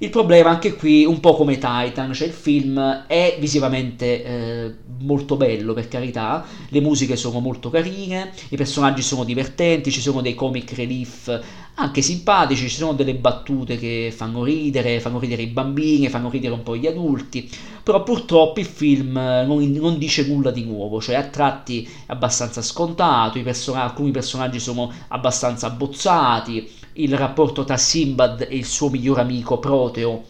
Il 0.03 0.11
problema 0.11 0.51
anche 0.51 0.75
qui, 0.75 1.05
un 1.05 1.21
po' 1.21 1.37
come 1.37 1.59
Titan, 1.59 2.13
cioè 2.13 2.27
il 2.27 2.33
film 2.33 3.05
è 3.07 3.37
visivamente 3.39 4.25
eh, 4.25 4.75
molto 4.99 5.37
bello 5.37 5.75
per 5.75 5.87
carità, 5.87 6.45
le 6.71 6.81
musiche 6.81 7.15
sono 7.15 7.39
molto 7.39 7.71
carine, 7.71 8.33
i 8.49 8.57
personaggi 8.57 9.01
sono 9.01 9.23
divertenti, 9.23 9.93
ci 9.93 10.01
sono 10.01 10.21
dei 10.21 10.35
comic 10.35 10.73
relief 10.73 11.41
anche 11.75 12.03
simpatici, 12.03 12.69
ci 12.69 12.77
sono 12.79 12.95
delle 12.95 13.15
battute 13.15 13.77
che 13.79 14.13
fanno 14.15 14.43
ridere, 14.43 14.99
fanno 14.99 15.21
ridere 15.21 15.43
i 15.43 15.47
bambini, 15.47 16.09
fanno 16.09 16.31
ridere 16.31 16.55
un 16.55 16.65
po' 16.65 16.77
gli 16.77 16.89
adulti, 16.89 17.49
però 17.85 18.03
purtroppo 18.03 18.59
il 18.59 18.67
film 18.67 19.13
non, 19.13 19.63
non 19.71 19.99
dice 19.99 20.27
nulla 20.27 20.51
di 20.51 20.65
nuovo, 20.65 21.01
cioè 21.01 21.15
a 21.15 21.23
tratti 21.25 21.85
è 21.85 21.89
abbastanza 22.13 22.61
scontato, 22.61 23.41
person- 23.43 23.77
alcuni 23.79 24.11
personaggi 24.11 24.59
sono 24.59 24.93
abbastanza 25.09 25.69
abbozzati, 25.69 26.69
il 26.95 27.17
rapporto 27.17 27.65
tra 27.65 27.77
Simbad 27.77 28.47
e 28.49 28.57
il 28.57 28.65
suo 28.65 28.91
miglior 28.91 29.19
amico 29.19 29.59
Proteo 29.59 30.25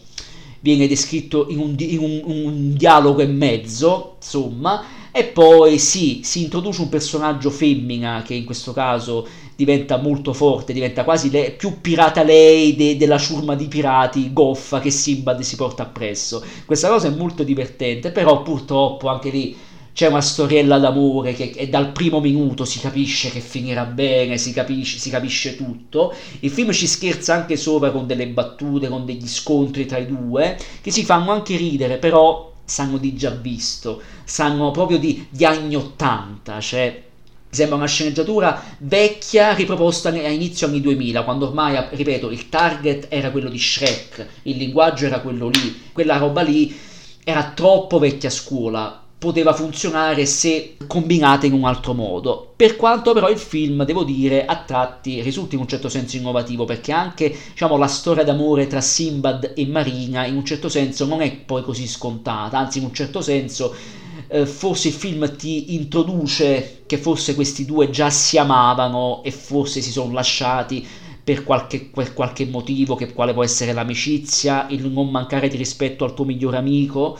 viene 0.59 0.87
descritto 0.87 1.47
in 1.49 1.59
un, 1.59 1.75
in 1.77 1.99
un, 1.99 2.21
un 2.23 2.73
dialogo 2.73 3.21
e 3.21 3.27
mezzo, 3.27 4.15
insomma, 4.17 4.83
e 5.11 5.25
poi 5.25 5.77
sì, 5.77 6.21
si 6.23 6.41
introduce 6.41 6.81
un 6.81 6.89
personaggio 6.89 7.49
femmina 7.49 8.23
che 8.25 8.33
in 8.33 8.45
questo 8.45 8.71
caso 8.71 9.27
diventa 9.55 9.97
molto 9.97 10.31
forte, 10.31 10.71
diventa 10.73 11.03
quasi 11.03 11.29
lei, 11.29 11.51
più 11.51 11.81
pirata 11.81 12.23
lei 12.23 12.75
de, 12.75 12.95
della 12.95 13.17
ciurma 13.17 13.55
di 13.55 13.67
pirati 13.67 14.31
goffa 14.31 14.79
che 14.79 14.89
Simbad 14.89 15.41
si 15.41 15.57
porta 15.57 15.83
appresso. 15.83 16.43
Questa 16.65 16.87
cosa 16.87 17.07
è 17.09 17.11
molto 17.11 17.43
divertente, 17.43 18.11
però 18.11 18.41
purtroppo 18.41 19.09
anche 19.09 19.29
lì 19.29 19.55
c'è 19.93 20.07
una 20.07 20.21
storiella 20.21 20.79
d'amore 20.79 21.33
che 21.33 21.51
è 21.51 21.67
dal 21.67 21.91
primo 21.91 22.19
minuto 22.19 22.65
si 22.65 22.79
capisce 22.79 23.29
che 23.29 23.39
finirà 23.39 23.85
bene, 23.85 24.39
si 24.39 24.51
capisce, 24.51 24.97
si 24.97 25.11
capisce 25.11 25.55
tutto. 25.55 26.13
Il 26.39 26.49
film 26.49 26.71
ci 26.71 26.87
scherza 26.87 27.35
anche 27.35 27.55
sopra 27.55 27.91
con 27.91 28.07
delle 28.07 28.27
battute, 28.27 28.89
con 28.89 29.05
degli 29.05 29.27
scontri 29.27 29.85
tra 29.85 29.99
i 29.99 30.07
due, 30.07 30.57
che 30.81 30.91
si 30.91 31.05
fanno 31.05 31.31
anche 31.31 31.55
ridere, 31.55 31.97
però 31.97 32.51
sanno 32.65 32.97
di 32.97 33.15
già 33.15 33.29
visto, 33.29 34.01
sanno 34.23 34.71
proprio 34.71 34.97
di, 34.97 35.27
di 35.29 35.45
anni 35.45 35.75
80, 35.75 36.59
cioè 36.59 37.03
sembra 37.49 37.75
una 37.75 37.85
sceneggiatura 37.85 38.63
vecchia 38.79 39.53
riproposta 39.53 40.09
a 40.09 40.27
inizio 40.27 40.65
anni 40.65 40.81
2000, 40.81 41.23
quando 41.23 41.45
ormai, 41.45 41.79
ripeto, 41.91 42.31
il 42.31 42.49
target 42.49 43.07
era 43.09 43.29
quello 43.29 43.49
di 43.49 43.59
Shrek, 43.59 44.27
il 44.43 44.57
linguaggio 44.57 45.05
era 45.05 45.19
quello 45.19 45.49
lì, 45.49 45.83
quella 45.91 46.17
roba 46.17 46.41
lì 46.41 46.75
era 47.23 47.51
troppo 47.53 47.99
vecchia 47.99 48.31
scuola 48.31 49.02
poteva 49.23 49.53
funzionare 49.53 50.25
se 50.25 50.75
combinate 50.85 51.47
in 51.47 51.53
un 51.53 51.63
altro 51.63 51.93
modo. 51.93 52.51
Per 52.57 52.75
quanto 52.75 53.13
però 53.13 53.29
il 53.29 53.37
film, 53.37 53.85
devo 53.85 54.03
dire, 54.03 54.45
a 54.45 54.57
tratti 54.57 55.21
risulti 55.21 55.55
in 55.55 55.61
un 55.61 55.67
certo 55.67 55.87
senso 55.87 56.17
innovativo, 56.17 56.65
perché 56.65 56.91
anche 56.91 57.33
diciamo, 57.51 57.77
la 57.77 57.87
storia 57.87 58.25
d'amore 58.25 58.67
tra 58.67 58.81
Simbad 58.81 59.53
e 59.55 59.65
Marina 59.65 60.25
in 60.25 60.35
un 60.35 60.43
certo 60.43 60.67
senso 60.67 61.05
non 61.05 61.21
è 61.21 61.31
poi 61.31 61.61
così 61.61 61.87
scontata, 61.87 62.57
anzi 62.57 62.79
in 62.79 62.83
un 62.83 62.93
certo 62.93 63.21
senso 63.21 63.73
eh, 64.27 64.45
forse 64.45 64.89
il 64.89 64.93
film 64.93 65.33
ti 65.37 65.73
introduce 65.73 66.81
che 66.85 66.97
forse 66.97 67.33
questi 67.33 67.63
due 67.63 67.89
già 67.89 68.09
si 68.09 68.37
amavano 68.37 69.21
e 69.23 69.31
forse 69.31 69.79
si 69.79 69.91
sono 69.91 70.11
lasciati 70.11 70.85
per 71.23 71.43
qualche, 71.43 71.89
per 71.93 72.13
qualche 72.13 72.45
motivo, 72.45 72.95
che 72.95 73.13
quale 73.13 73.33
può 73.33 73.43
essere 73.43 73.71
l'amicizia, 73.71 74.67
il 74.69 74.85
non 74.87 75.09
mancare 75.09 75.47
di 75.47 75.55
rispetto 75.55 76.03
al 76.03 76.13
tuo 76.13 76.25
migliore 76.25 76.57
amico. 76.57 77.17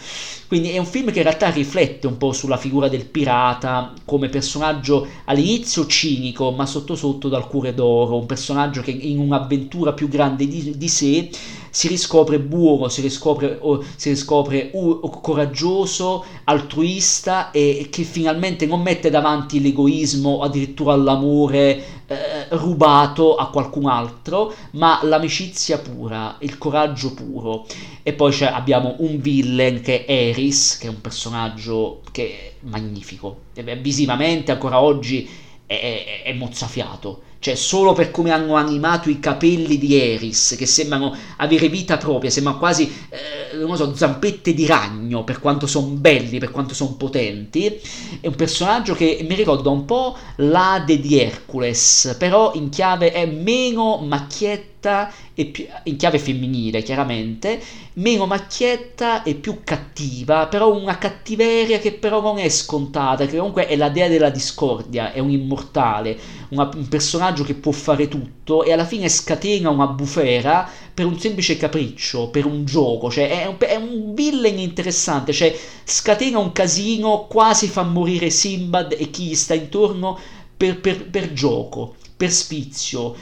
Quindi 0.47 0.71
è 0.71 0.77
un 0.77 0.85
film 0.85 1.09
che 1.11 1.19
in 1.19 1.23
realtà 1.23 1.49
riflette 1.49 2.05
un 2.07 2.17
po' 2.17 2.33
sulla 2.33 2.57
figura 2.57 2.89
del 2.89 3.05
pirata 3.05 3.93
come 4.05 4.27
personaggio 4.27 5.07
all'inizio 5.25 5.85
cinico, 5.87 6.51
ma 6.51 6.65
sotto 6.65 6.95
sotto 6.95 7.29
dal 7.29 7.47
cuore 7.47 7.73
d'oro, 7.73 8.17
un 8.17 8.25
personaggio 8.25 8.81
che 8.81 8.91
in 8.91 9.19
un'avventura 9.19 9.93
più 9.93 10.09
grande 10.09 10.47
di, 10.47 10.77
di 10.77 10.89
sé 10.89 11.29
si 11.73 11.87
riscopre 11.87 12.39
buono, 12.39 12.87
si 12.87 13.01
riscopre, 13.01 13.57
oh, 13.59 13.83
si 13.95 14.09
riscopre 14.09 14.69
uh, 14.73 15.09
coraggioso, 15.23 16.23
altruista 16.43 17.49
e 17.49 17.87
che 17.89 18.03
finalmente 18.03 18.67
non 18.67 18.83
mette 18.83 19.09
davanti 19.09 19.59
l'egoismo 19.59 20.43
addirittura 20.43 20.95
l'amore 20.95 22.03
eh, 22.05 22.47
rubato 22.49 23.37
a 23.37 23.49
qualcun 23.49 23.87
altro, 23.87 24.53
ma 24.73 24.99
l'amicizia 25.01 25.79
pura, 25.79 26.35
il 26.41 26.59
coraggio 26.59 27.15
puro. 27.15 27.65
E 28.03 28.13
poi 28.13 28.39
abbiamo 28.43 28.97
un 28.99 29.19
villain 29.19 29.81
che 29.81 30.05
è 30.05 30.11
Eris, 30.11 30.77
che 30.77 30.85
è 30.85 30.89
un 30.91 31.01
personaggio 31.01 32.01
che 32.11 32.27
è 32.29 32.53
magnifico, 32.67 33.45
visivamente 33.81 34.51
ancora 34.51 34.79
oggi 34.79 35.27
è, 35.65 36.21
è, 36.23 36.29
è 36.29 36.33
mozzafiato 36.33 37.31
cioè 37.43 37.55
solo 37.55 37.91
per 37.91 38.09
come 38.09 38.31
hanno 38.31 38.55
animato 38.55 39.09
i 39.09 39.19
capelli 39.19 39.77
di 39.77 39.99
Eris, 39.99 40.55
che 40.57 40.65
sembrano 40.65 41.13
avere 41.35 41.67
vita 41.67 41.97
propria, 41.97 42.29
sembrano 42.29 42.57
quasi, 42.57 42.89
eh, 43.09 43.57
non 43.57 43.75
so, 43.75 43.93
zampette 43.93 44.53
di 44.53 44.65
ragno, 44.65 45.25
per 45.25 45.41
quanto 45.41 45.67
sono 45.67 45.87
belli, 45.87 46.39
per 46.39 46.51
quanto 46.51 46.73
sono 46.73 46.93
potenti. 46.93 47.81
È 48.21 48.27
un 48.27 48.35
personaggio 48.35 48.93
che 48.93 49.25
mi 49.27 49.35
ricorda 49.35 49.69
un 49.69 49.83
po' 49.83 50.15
l'Ade 50.37 51.01
di 51.01 51.19
Hercules, 51.19 52.15
però 52.17 52.53
in 52.53 52.69
chiave 52.69 53.11
è 53.11 53.25
meno 53.25 53.97
macchietta 53.97 55.11
e 55.33 55.45
più, 55.45 55.65
in 55.83 55.95
chiave 55.95 56.19
femminile 56.19 56.83
chiaramente, 56.83 57.59
meno 57.93 58.25
macchietta 58.25 59.23
e 59.23 59.33
più 59.35 59.61
cattiva, 59.63 60.47
però 60.47 60.73
una 60.73 60.97
cattiveria 60.97 61.79
che 61.79 61.93
però 61.93 62.21
non 62.21 62.37
è 62.37 62.49
scontata, 62.49 63.25
che 63.25 63.37
comunque 63.37 63.67
è 63.67 63.75
la 63.75 63.89
dea 63.89 64.07
della 64.07 64.29
discordia, 64.29 65.11
è 65.11 65.19
un 65.19 65.31
immortale, 65.31 66.17
una, 66.53 66.69
un 66.73 66.87
personaggio 66.87 67.43
che 67.43 67.55
può 67.55 67.71
fare 67.71 68.07
tutto 68.07 68.63
e 68.63 68.71
alla 68.71 68.85
fine 68.85 69.09
scatena 69.09 69.69
una 69.69 69.87
bufera 69.87 70.69
per 70.93 71.05
un 71.05 71.19
semplice 71.19 71.57
capriccio, 71.57 72.29
per 72.29 72.45
un 72.45 72.63
gioco, 72.65 73.11
cioè 73.11 73.41
è 73.41 73.45
un, 73.47 73.55
è 73.59 73.75
un 73.75 74.13
villain 74.13 74.59
interessante, 74.59 75.33
cioè 75.33 75.53
scatena 75.83 76.39
un 76.39 76.51
casino, 76.51 77.25
quasi 77.27 77.67
fa 77.67 77.83
morire 77.83 78.29
Simbad 78.29 78.95
e 78.97 79.09
chi 79.09 79.25
gli 79.25 79.35
sta 79.35 79.53
intorno 79.53 80.17
per, 80.55 80.79
per, 80.79 81.09
per 81.09 81.33
gioco, 81.33 81.95
per 82.15 82.31
spizio, 82.31 83.15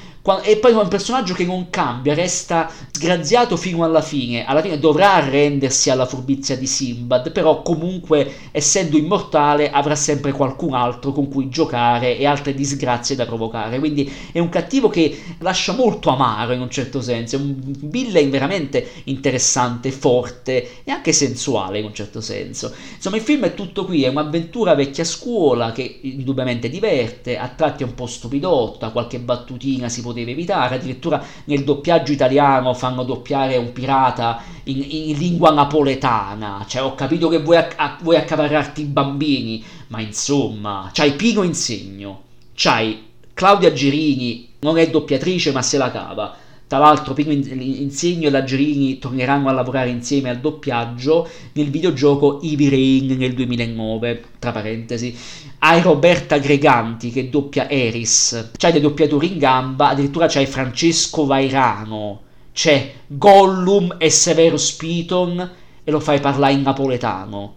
e 0.43 0.57
poi 0.57 0.71
è 0.71 0.75
un 0.75 0.87
personaggio 0.87 1.33
che 1.33 1.45
non 1.45 1.71
cambia, 1.71 2.13
resta 2.13 2.69
sgraziato 2.91 3.57
fino 3.57 3.83
alla 3.83 4.01
fine. 4.01 4.45
Alla 4.45 4.61
fine 4.61 4.77
dovrà 4.77 5.13
arrendersi 5.13 5.89
alla 5.89 6.05
furbizia 6.05 6.55
di 6.55 6.67
Simbad, 6.67 7.31
però 7.31 7.63
comunque, 7.63 8.31
essendo 8.51 8.97
immortale, 8.97 9.71
avrà 9.71 9.95
sempre 9.95 10.31
qualcun 10.31 10.75
altro 10.75 11.11
con 11.11 11.27
cui 11.27 11.49
giocare 11.49 12.19
e 12.19 12.27
altre 12.27 12.53
disgrazie 12.53 13.15
da 13.15 13.25
provocare. 13.25 13.79
Quindi 13.79 14.11
è 14.31 14.37
un 14.37 14.49
cattivo 14.49 14.89
che 14.89 15.19
lascia 15.39 15.73
molto 15.73 16.11
amaro 16.11 16.53
in 16.53 16.61
un 16.61 16.69
certo 16.69 17.01
senso. 17.01 17.37
È 17.37 17.39
un 17.39 17.55
villain 17.59 18.29
veramente 18.29 18.87
interessante, 19.05 19.91
forte 19.91 20.83
e 20.83 20.91
anche 20.91 21.13
sensuale 21.13 21.79
in 21.79 21.85
un 21.85 21.95
certo 21.95 22.21
senso. 22.21 22.71
Insomma, 22.93 23.15
il 23.15 23.23
film 23.23 23.45
è 23.45 23.55
tutto 23.55 23.85
qui, 23.85 24.03
è 24.03 24.09
un'avventura 24.09 24.75
vecchia 24.75 25.03
scuola 25.03 25.71
che 25.71 25.99
indubbiamente 26.01 26.69
diverte, 26.69 27.39
a 27.39 27.47
tratti 27.47 27.81
è 27.81 27.87
un 27.87 27.95
po' 27.95 28.05
stupidotta, 28.05 28.91
qualche 28.91 29.17
battutina 29.19 29.89
si 29.89 30.01
può 30.01 30.10
poteva 30.11 30.31
evitare, 30.31 30.75
addirittura 30.75 31.23
nel 31.45 31.63
doppiaggio 31.63 32.11
italiano 32.11 32.73
fanno 32.73 33.03
doppiare 33.03 33.57
un 33.57 33.73
pirata 33.73 34.41
in, 34.65 34.85
in 34.87 35.17
lingua 35.17 35.51
napoletana, 35.51 36.65
cioè 36.67 36.83
ho 36.83 36.95
capito 36.95 37.27
che 37.27 37.39
vuoi, 37.39 37.57
a, 37.57 37.97
vuoi 38.01 38.17
accaparrarti 38.17 38.81
i 38.81 38.85
bambini, 38.85 39.63
ma 39.87 39.99
insomma, 40.01 40.89
c'hai 40.93 41.13
Pino 41.13 41.43
Insegno, 41.43 42.23
c'hai 42.53 43.09
Claudia 43.33 43.73
Gerini, 43.73 44.49
non 44.59 44.77
è 44.77 44.89
doppiatrice 44.89 45.51
ma 45.51 45.61
se 45.61 45.77
la 45.77 45.89
cava, 45.89 46.35
tra 46.71 46.79
l'altro 46.79 47.13
Insegno 47.17 48.29
e 48.29 48.31
la 48.31 48.45
Gerini 48.45 48.97
torneranno 48.97 49.49
a 49.49 49.51
lavorare 49.51 49.89
insieme 49.89 50.29
al 50.29 50.39
doppiaggio 50.39 51.27
nel 51.51 51.69
videogioco 51.69 52.41
Eevee 52.41 52.69
Rain 52.69 53.17
nel 53.17 53.33
2009, 53.33 54.23
tra 54.39 54.53
parentesi. 54.53 55.13
Hai 55.59 55.81
Roberta 55.81 56.37
Greganti 56.37 57.11
che 57.11 57.29
doppia 57.29 57.69
Eris, 57.69 58.51
c'hai 58.55 58.71
dei 58.71 58.79
doppiatori 58.79 59.33
in 59.33 59.37
gamba, 59.37 59.89
addirittura 59.89 60.27
c'hai 60.29 60.45
Francesco 60.45 61.25
Vairano, 61.25 62.21
c'è 62.53 62.93
Gollum 63.05 63.97
e 63.97 64.09
Severo 64.09 64.55
Spiton 64.55 65.51
e 65.83 65.91
lo 65.91 65.99
fai 65.99 66.21
parlare 66.21 66.53
in 66.53 66.61
napoletano. 66.61 67.55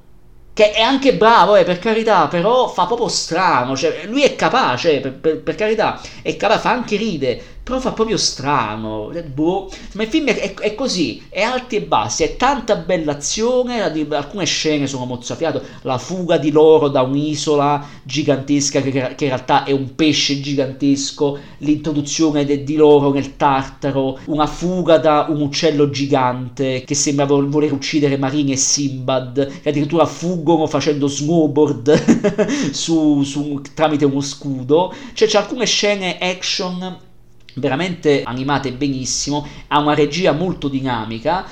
Che 0.53 0.71
è 0.73 0.81
anche 0.81 1.15
bravo, 1.15 1.55
eh, 1.55 1.65
per 1.65 1.79
carità, 1.79 2.27
però 2.27 2.69
fa 2.69 2.87
proprio 2.87 3.09
strano, 3.09 3.77
cioè, 3.77 4.07
lui 4.07 4.23
è 4.23 4.37
capace, 4.37 5.01
per, 5.01 5.13
per, 5.13 5.41
per 5.41 5.55
carità, 5.57 6.01
è 6.23 6.37
capace, 6.37 6.61
fa 6.61 6.71
anche 6.71 6.97
ride, 6.97 7.54
però 7.65 7.81
fa 7.81 7.93
proprio 7.93 8.19
strano. 8.19 9.11
Eh, 9.11 9.23
boh. 9.23 9.71
Ma 9.95 10.03
il 10.03 10.09
film 10.09 10.27
è, 10.29 10.55
è, 10.55 10.75
così, 10.75 11.23
è 11.31 11.41
alti 11.41 11.77
e 11.77 11.83
bassi, 11.83 12.23
è 12.23 12.37
tanta 12.37 12.77
bella 12.77 13.13
azione, 13.13 13.81
alcune 13.81 14.45
scene 14.45 14.87
sono 14.87 15.07
mozzafiato, 15.07 15.63
la 15.83 15.97
fuga 15.97 16.37
di 16.37 16.51
loro 16.51 16.89
da 16.89 17.01
un'isola 17.01 17.85
gigantesca 18.03 18.81
che, 18.83 18.91
che 18.91 19.25
in 19.25 19.31
realtà 19.31 19.65
è 19.65 19.73
un 19.73 19.95
pesce 19.95 20.41
gigantesco, 20.41 21.39
l'introduzione 21.59 22.45
de, 22.45 22.63
di 22.63 22.77
loro 22.77 23.11
nel 23.11 23.37
Tartaro, 23.37 24.19
una 24.27 24.47
fuga 24.47 24.99
da 24.99 25.27
un 25.31 25.41
uccello 25.41 25.89
gigante 25.89 26.85
che 26.85 26.95
sembra 26.95 27.25
voler 27.25 27.73
uccidere 27.73 28.19
Marini 28.19 28.53
e 28.53 28.57
Simbad, 28.57 29.61
che 29.63 29.71
addirittura 29.71 30.05
fuggono 30.05 30.67
facendo 30.67 31.07
snowboard 31.07 32.73
su, 32.73 33.23
su, 33.23 33.63
tramite 33.75 34.05
uno 34.05 34.21
scudo. 34.21 34.93
Cioè 35.15 35.27
c'è 35.27 35.39
alcune 35.39 35.65
scene 35.65 36.19
action 36.19 37.13
veramente 37.55 38.23
animate 38.23 38.73
benissimo, 38.73 39.47
ha 39.69 39.79
una 39.79 39.95
regia 39.95 40.33
molto 40.33 40.69
dinamica, 40.69 41.47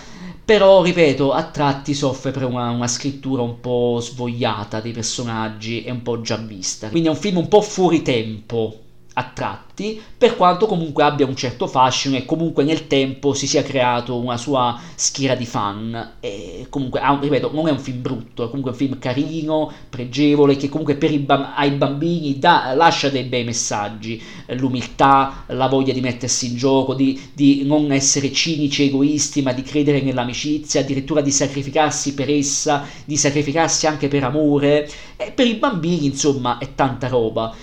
però 0.45 0.83
ripeto, 0.83 1.33
a 1.33 1.45
tratti 1.45 1.95
soffre 1.95 2.31
per 2.31 2.45
una, 2.45 2.71
una, 2.71 2.89
scrittura 2.89 3.43
un 3.43 3.61
po' 3.61 3.99
svogliata 4.01 4.81
dei 4.81 4.93
personaggi 4.93 5.85
e 5.85 5.91
un 5.91 6.03
po' 6.03 6.21
già 6.21 6.37
vista. 6.37 6.89
Quindi 6.89 7.09
è 7.09 7.13
un 7.13 7.17
film 7.17 7.37
un 7.39 7.49
po' 7.49 7.63
fuori 7.63 8.03
tempo 8.03 8.82
a 9.15 9.31
tratti, 9.35 10.01
per 10.17 10.37
quanto 10.37 10.67
comunque 10.67 11.03
abbia 11.03 11.27
un 11.27 11.37
certo 11.37 11.67
fascino 11.67 12.17
e 12.17 12.25
comunque 12.25 12.65
nel 12.65 12.87
tempo 12.87 13.35
si 13.35 13.47
sia 13.47 13.63
creato 13.63 14.17
una 14.19 14.37
sua 14.39 14.79
schiera 14.95 15.35
di 15.35 15.45
fan. 15.45 16.15
E 16.21 16.67
comunque, 16.71 17.01
ripeto, 17.21 17.51
non 17.53 17.69
è 17.69 17.71
un 17.71 17.79
film 17.79 18.01
brutto, 18.01 18.45
è 18.45 18.47
comunque 18.47 18.71
un 18.71 18.77
film 18.77 18.99
carino, 18.99 19.71
pregevole, 19.91 20.57
che 20.57 20.69
comunque 20.69 20.97
per 20.97 21.13
i 21.13 21.19
bam- 21.19 21.53
ai 21.55 21.73
bambini 21.73 22.39
dà, 22.39 22.73
lascia 22.75 23.11
dei 23.11 23.25
bei 23.25 23.45
messaggi, 23.45 24.23
l'umiltà, 24.49 25.45
la 25.49 25.67
voglia 25.69 25.93
di 25.93 26.01
mettersi 26.01 26.47
in 26.47 26.57
gioco, 26.57 26.95
di, 26.95 27.21
di 27.35 27.65
non 27.65 27.93
essere 27.93 28.33
cinici, 28.33 28.85
egoisti, 28.85 29.43
ma 29.43 29.53
di 29.53 29.63
credere 29.63 30.01
nell'amicizia, 30.01 30.81
addirittura 30.81 31.21
di 31.21 31.31
sacrificarsi 31.31 32.15
per 32.15 32.31
essa, 32.31 32.87
di 33.05 33.17
sacrificarsi 33.17 33.87
anche 33.87 34.09
per 34.09 34.25
amore. 34.25 34.89
E 35.17 35.33
per 35.33 35.47
i 35.47 35.55
bambini, 35.55 36.07
insomma, 36.07 36.59
è 36.59 36.75
tanta 36.75 37.09
roba. 37.09 37.55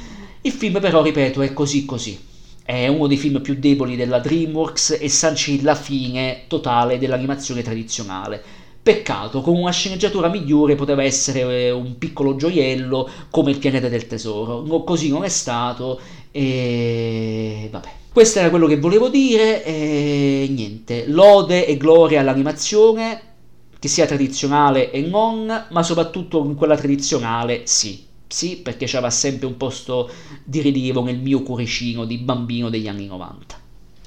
Il 0.42 0.52
film 0.54 0.80
però, 0.80 1.02
ripeto, 1.02 1.42
è 1.42 1.52
così 1.52 1.84
così. 1.84 2.18
È 2.64 2.88
uno 2.88 3.08
dei 3.08 3.18
film 3.18 3.42
più 3.42 3.56
deboli 3.56 3.98
della 3.98 4.20
DreamWorks 4.20 4.98
e 5.02 5.10
sancì 5.10 5.62
la 5.62 5.76
fine 5.76 6.44
totale 6.48 6.98
dell'animazione 6.98 7.62
tradizionale. 7.62 8.42
Peccato, 8.82 9.42
con 9.42 9.58
una 9.58 9.72
sceneggiatura 9.72 10.30
migliore 10.30 10.76
poteva 10.76 11.04
essere 11.04 11.42
eh, 11.42 11.72
un 11.72 11.98
piccolo 11.98 12.38
gioiello 12.38 13.10
come 13.30 13.52
il 13.52 13.58
pianeta 13.58 13.90
del 13.90 14.08
tesoro. 14.08 14.62
No, 14.66 14.84
così 14.86 15.10
non 15.10 15.26
è 15.26 15.30
stato 15.30 16.00
e 16.32 17.68
vabbè. 17.70 17.90
Questo 18.14 18.40
era 18.40 18.50
quello 18.50 18.68
che 18.68 18.78
volevo 18.80 19.10
dire 19.10 19.64
e 19.66 20.48
niente. 20.50 21.06
Lode 21.08 21.66
e 21.66 21.76
gloria 21.76 22.22
all'animazione, 22.22 23.22
che 23.78 23.88
sia 23.90 24.06
tradizionale 24.06 24.92
e 24.92 25.02
non, 25.02 25.68
ma 25.70 25.84
soprattutto 25.84 26.46
in 26.46 26.56
quella 26.56 26.78
tradizionale 26.78 27.64
sì. 27.66 28.08
Sì, 28.30 28.58
perché 28.62 28.86
c'era 28.86 29.10
sempre 29.10 29.48
un 29.48 29.58
posto 29.58 30.10
di 30.44 30.62
rilievo 30.62 31.04
nel 31.04 31.18
mio 31.20 31.42
cuoricino 31.42 32.06
di 32.06 32.18
bambino 32.18 32.70
degli 32.70 32.88
anni 32.88 33.08
90. 33.08 33.59